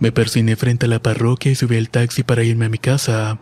Me 0.00 0.10
persiné 0.10 0.56
frente 0.56 0.86
a 0.86 0.88
la 0.88 1.02
parroquia 1.02 1.52
y 1.52 1.54
subí 1.54 1.76
al 1.76 1.90
taxi 1.90 2.22
para 2.22 2.42
irme 2.42 2.64
a 2.64 2.68
mi 2.68 2.78
casa. 2.78 3.38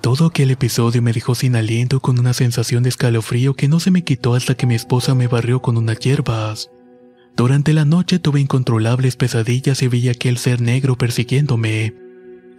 Todo 0.00 0.26
aquel 0.26 0.50
episodio 0.50 1.00
me 1.00 1.12
dejó 1.12 1.36
sin 1.36 1.54
aliento 1.54 2.00
con 2.00 2.18
una 2.18 2.32
sensación 2.32 2.82
de 2.82 2.88
escalofrío 2.88 3.54
que 3.54 3.68
no 3.68 3.78
se 3.78 3.92
me 3.92 4.02
quitó 4.02 4.34
hasta 4.34 4.56
que 4.56 4.66
mi 4.66 4.74
esposa 4.74 5.14
me 5.14 5.28
barrió 5.28 5.62
con 5.62 5.76
unas 5.76 6.00
hierbas. 6.00 6.70
Durante 7.36 7.72
la 7.72 7.84
noche 7.84 8.18
tuve 8.18 8.40
incontrolables 8.40 9.16
pesadillas 9.16 9.82
y 9.82 9.88
vi 9.88 10.08
aquel 10.08 10.36
ser 10.38 10.60
negro 10.60 10.96
persiguiéndome, 10.98 11.94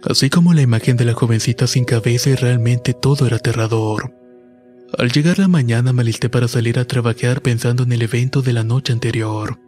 así 0.02 0.30
como 0.30 0.52
la 0.52 0.62
imagen 0.62 0.96
de 0.96 1.04
la 1.04 1.14
jovencita 1.14 1.66
sin 1.66 1.84
cabeza 1.84 2.30
y 2.30 2.34
realmente 2.34 2.92
todo 2.92 3.26
era 3.26 3.36
aterrador. 3.36 4.12
Al 4.98 5.10
llegar 5.10 5.38
la 5.38 5.48
mañana 5.48 5.92
me 5.92 6.02
alisté 6.02 6.28
para 6.28 6.48
salir 6.48 6.78
a 6.78 6.86
trabajar 6.86 7.40
pensando 7.40 7.84
en 7.84 7.92
el 7.92 8.02
evento 8.02 8.42
de 8.42 8.52
la 8.52 8.64
noche 8.64 8.92
anterior. 8.92 9.58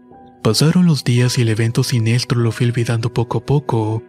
Pasaron 0.43 0.87
los 0.87 1.03
días 1.03 1.39
y 1.39 1.43
el 1.43 1.49
evento 1.49 1.83
siniestro 1.83 2.41
lo 2.41 2.53
fui 2.53 2.67
olvidando 2.67 3.13
poco 3.13 3.39
a 3.39 3.47
poco. 3.47 4.03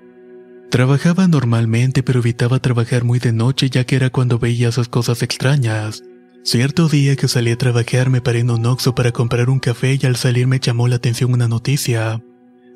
Trabajaba 0.69 1.27
normalmente 1.27 2.03
pero 2.03 2.19
evitaba 2.19 2.60
trabajar 2.60 3.03
muy 3.03 3.19
de 3.19 3.33
noche 3.33 3.69
ya 3.69 3.86
que 3.86 3.95
era 3.95 4.10
cuando 4.10 4.38
veía 4.38 4.69
esas 4.69 4.89
cosas 4.89 5.23
extrañas. 5.23 6.03
Cierto 6.47 6.88
día 6.88 7.17
que 7.17 7.27
salí 7.27 7.51
a 7.51 7.57
trabajar 7.57 8.10
me 8.10 8.21
paré 8.21 8.39
en 8.39 8.49
un 8.49 8.65
Oxxo 8.65 8.95
para 8.95 9.12
comprar 9.12 9.49
un 9.49 9.60
café 9.60 9.99
y 10.01 10.05
al 10.05 10.15
salir 10.15 10.47
me 10.47 10.62
llamó 10.62 10.88
la 10.88 10.95
atención 10.95 11.33
una 11.33 11.49
noticia. 11.49 12.23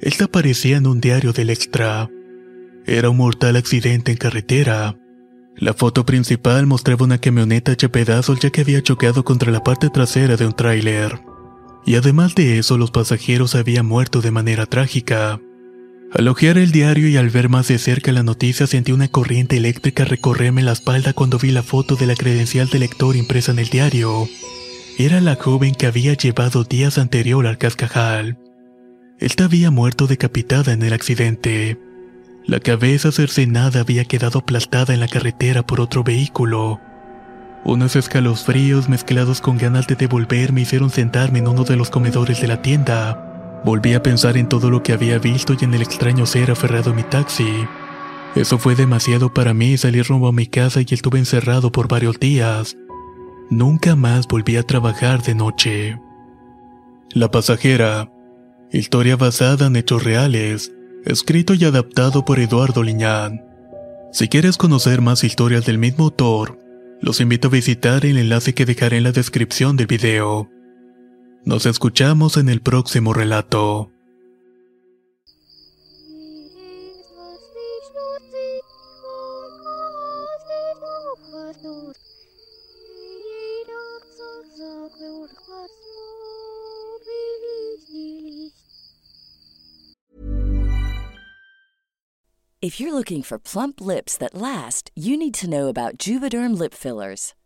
Esta 0.02 0.26
aparecía 0.26 0.76
en 0.76 0.88
un 0.88 1.00
diario 1.00 1.32
del 1.32 1.50
extra. 1.50 2.10
Era 2.86 3.10
un 3.10 3.16
mortal 3.16 3.56
accidente 3.56 4.12
en 4.12 4.18
carretera. 4.18 4.98
La 5.56 5.74
foto 5.74 6.06
principal 6.06 6.68
mostraba 6.68 7.06
una 7.06 7.20
camioneta 7.20 7.72
hecha 7.72 7.88
pedazos 7.88 8.42
ya 8.42 8.50
que 8.50 8.60
había 8.60 8.84
chocado 8.84 9.24
contra 9.24 9.54
la 9.54 9.64
parte 9.64 9.90
trasera 9.90 10.36
de 10.36 10.48
un 10.48 10.54
tráiler. 10.54 11.22
Y 11.86 11.96
además 11.96 12.36
de 12.36 12.58
eso 12.58 12.78
los 12.78 12.92
pasajeros 12.92 13.56
habían 13.56 13.86
muerto 13.86 14.20
de 14.20 14.32
manera 14.32 14.66
trágica. 14.66 15.40
Al 16.14 16.28
ojear 16.28 16.58
el 16.58 16.72
diario 16.72 17.08
y 17.08 17.16
al 17.16 17.30
ver 17.30 17.48
más 17.48 17.70
de 17.70 17.78
cerca 17.78 18.12
la 18.12 18.22
noticia 18.22 18.68
sentí 18.68 18.92
una 18.92 19.08
corriente 19.08 19.56
eléctrica 19.56 20.04
recorrerme 20.04 20.62
la 20.62 20.74
espalda 20.74 21.14
cuando 21.14 21.40
vi 21.40 21.52
la 21.52 21.64
foto 21.64 21.96
de 21.96 22.06
la 22.06 22.16
credencial 22.16 22.68
de 22.68 22.80
lector 22.80 23.16
impresa 23.16 23.54
en 23.54 23.60
el 23.60 23.70
diario. 23.70 24.28
Era 24.98 25.22
la 25.22 25.36
joven 25.36 25.74
que 25.74 25.88
había 25.88 26.14
llevado 26.14 26.66
días 26.66 26.98
anterior 26.98 27.48
al 27.48 27.58
cascajal. 27.58 28.38
Esta 29.20 29.46
había 29.46 29.72
muerto 29.72 30.06
decapitada 30.06 30.74
en 30.74 30.84
el 30.84 30.92
accidente. 30.92 31.80
La 32.46 32.60
cabeza 32.60 33.14
cercenada 33.14 33.80
había 33.80 34.04
quedado 34.04 34.40
aplastada 34.40 34.94
en 34.94 35.00
la 35.00 35.08
carretera 35.08 35.66
por 35.66 35.80
otro 35.80 36.04
vehículo. 36.04 36.82
Unos 37.64 37.96
escalofríos 37.96 38.90
mezclados 38.90 39.40
con 39.40 39.58
ganas 39.58 39.88
de 39.88 39.96
devolver 39.96 40.52
me 40.52 40.62
hicieron 40.62 40.90
sentarme 40.90 41.40
en 41.40 41.48
uno 41.48 41.64
de 41.64 41.78
los 41.78 41.90
comedores 41.90 42.42
de 42.42 42.48
la 42.48 42.62
tienda. 42.62 43.31
Volví 43.64 43.94
a 43.94 44.02
pensar 44.02 44.38
en 44.38 44.50
todo 44.50 44.72
lo 44.72 44.82
que 44.82 44.94
había 44.94 45.20
visto 45.20 45.54
y 45.60 45.64
en 45.64 45.74
el 45.74 45.84
extraño 45.84 46.26
ser 46.26 46.50
aferrado 46.50 46.92
a 46.92 46.94
mi 46.94 47.04
taxi. 47.04 47.68
Eso 48.36 48.58
fue 48.58 48.76
demasiado 48.76 49.34
para 49.34 49.54
mí 49.54 49.78
salir 49.78 50.08
rumbo 50.08 50.28
a 50.28 50.32
mi 50.32 50.48
casa 50.48 50.82
y 50.82 50.94
estuve 50.94 51.20
encerrado 51.20 51.72
por 51.72 51.88
varios 51.88 52.20
días. 52.20 52.76
Nunca 53.50 53.96
más 53.96 54.28
volví 54.28 54.56
a 54.56 54.64
trabajar 54.64 55.22
de 55.22 55.36
noche. 55.36 56.00
La 57.12 57.30
pasajera. 57.30 58.12
Historia 58.72 59.16
basada 59.16 59.68
en 59.68 59.76
hechos 59.76 60.04
reales. 60.04 60.72
Escrito 61.06 61.54
y 61.54 61.66
adaptado 61.66 62.26
por 62.26 62.40
Eduardo 62.40 62.82
Liñán. 62.82 63.44
Si 64.12 64.28
quieres 64.28 64.58
conocer 64.58 65.02
más 65.02 65.24
historias 65.24 65.66
del 65.66 65.78
mismo 65.78 66.06
autor, 66.06 66.58
los 67.02 67.20
invito 67.20 67.50
a 67.50 67.52
visitar 67.52 68.06
el 68.06 68.18
enlace 68.18 68.54
que 68.54 68.66
dejaré 68.66 68.98
en 68.98 69.04
la 69.04 69.12
descripción 69.12 69.76
del 69.76 69.88
video. 69.88 70.50
Nos 71.44 71.66
escuchamos 71.66 72.38
en 72.38 72.50
el 72.50 72.62
próximo 72.62 73.14
relato. 73.14 73.90
If 92.62 92.80
you're 92.80 92.94
looking 92.94 93.24
for 93.24 93.40
plump 93.40 93.82
lips 93.82 94.16
that 94.18 94.36
last, 94.36 94.92
you 94.96 95.18
need 95.18 95.34
to 95.36 95.50
know 95.50 95.68
about 95.68 95.98
Juvederm 95.98 96.56
lip 96.56 96.76
fillers. 96.76 97.34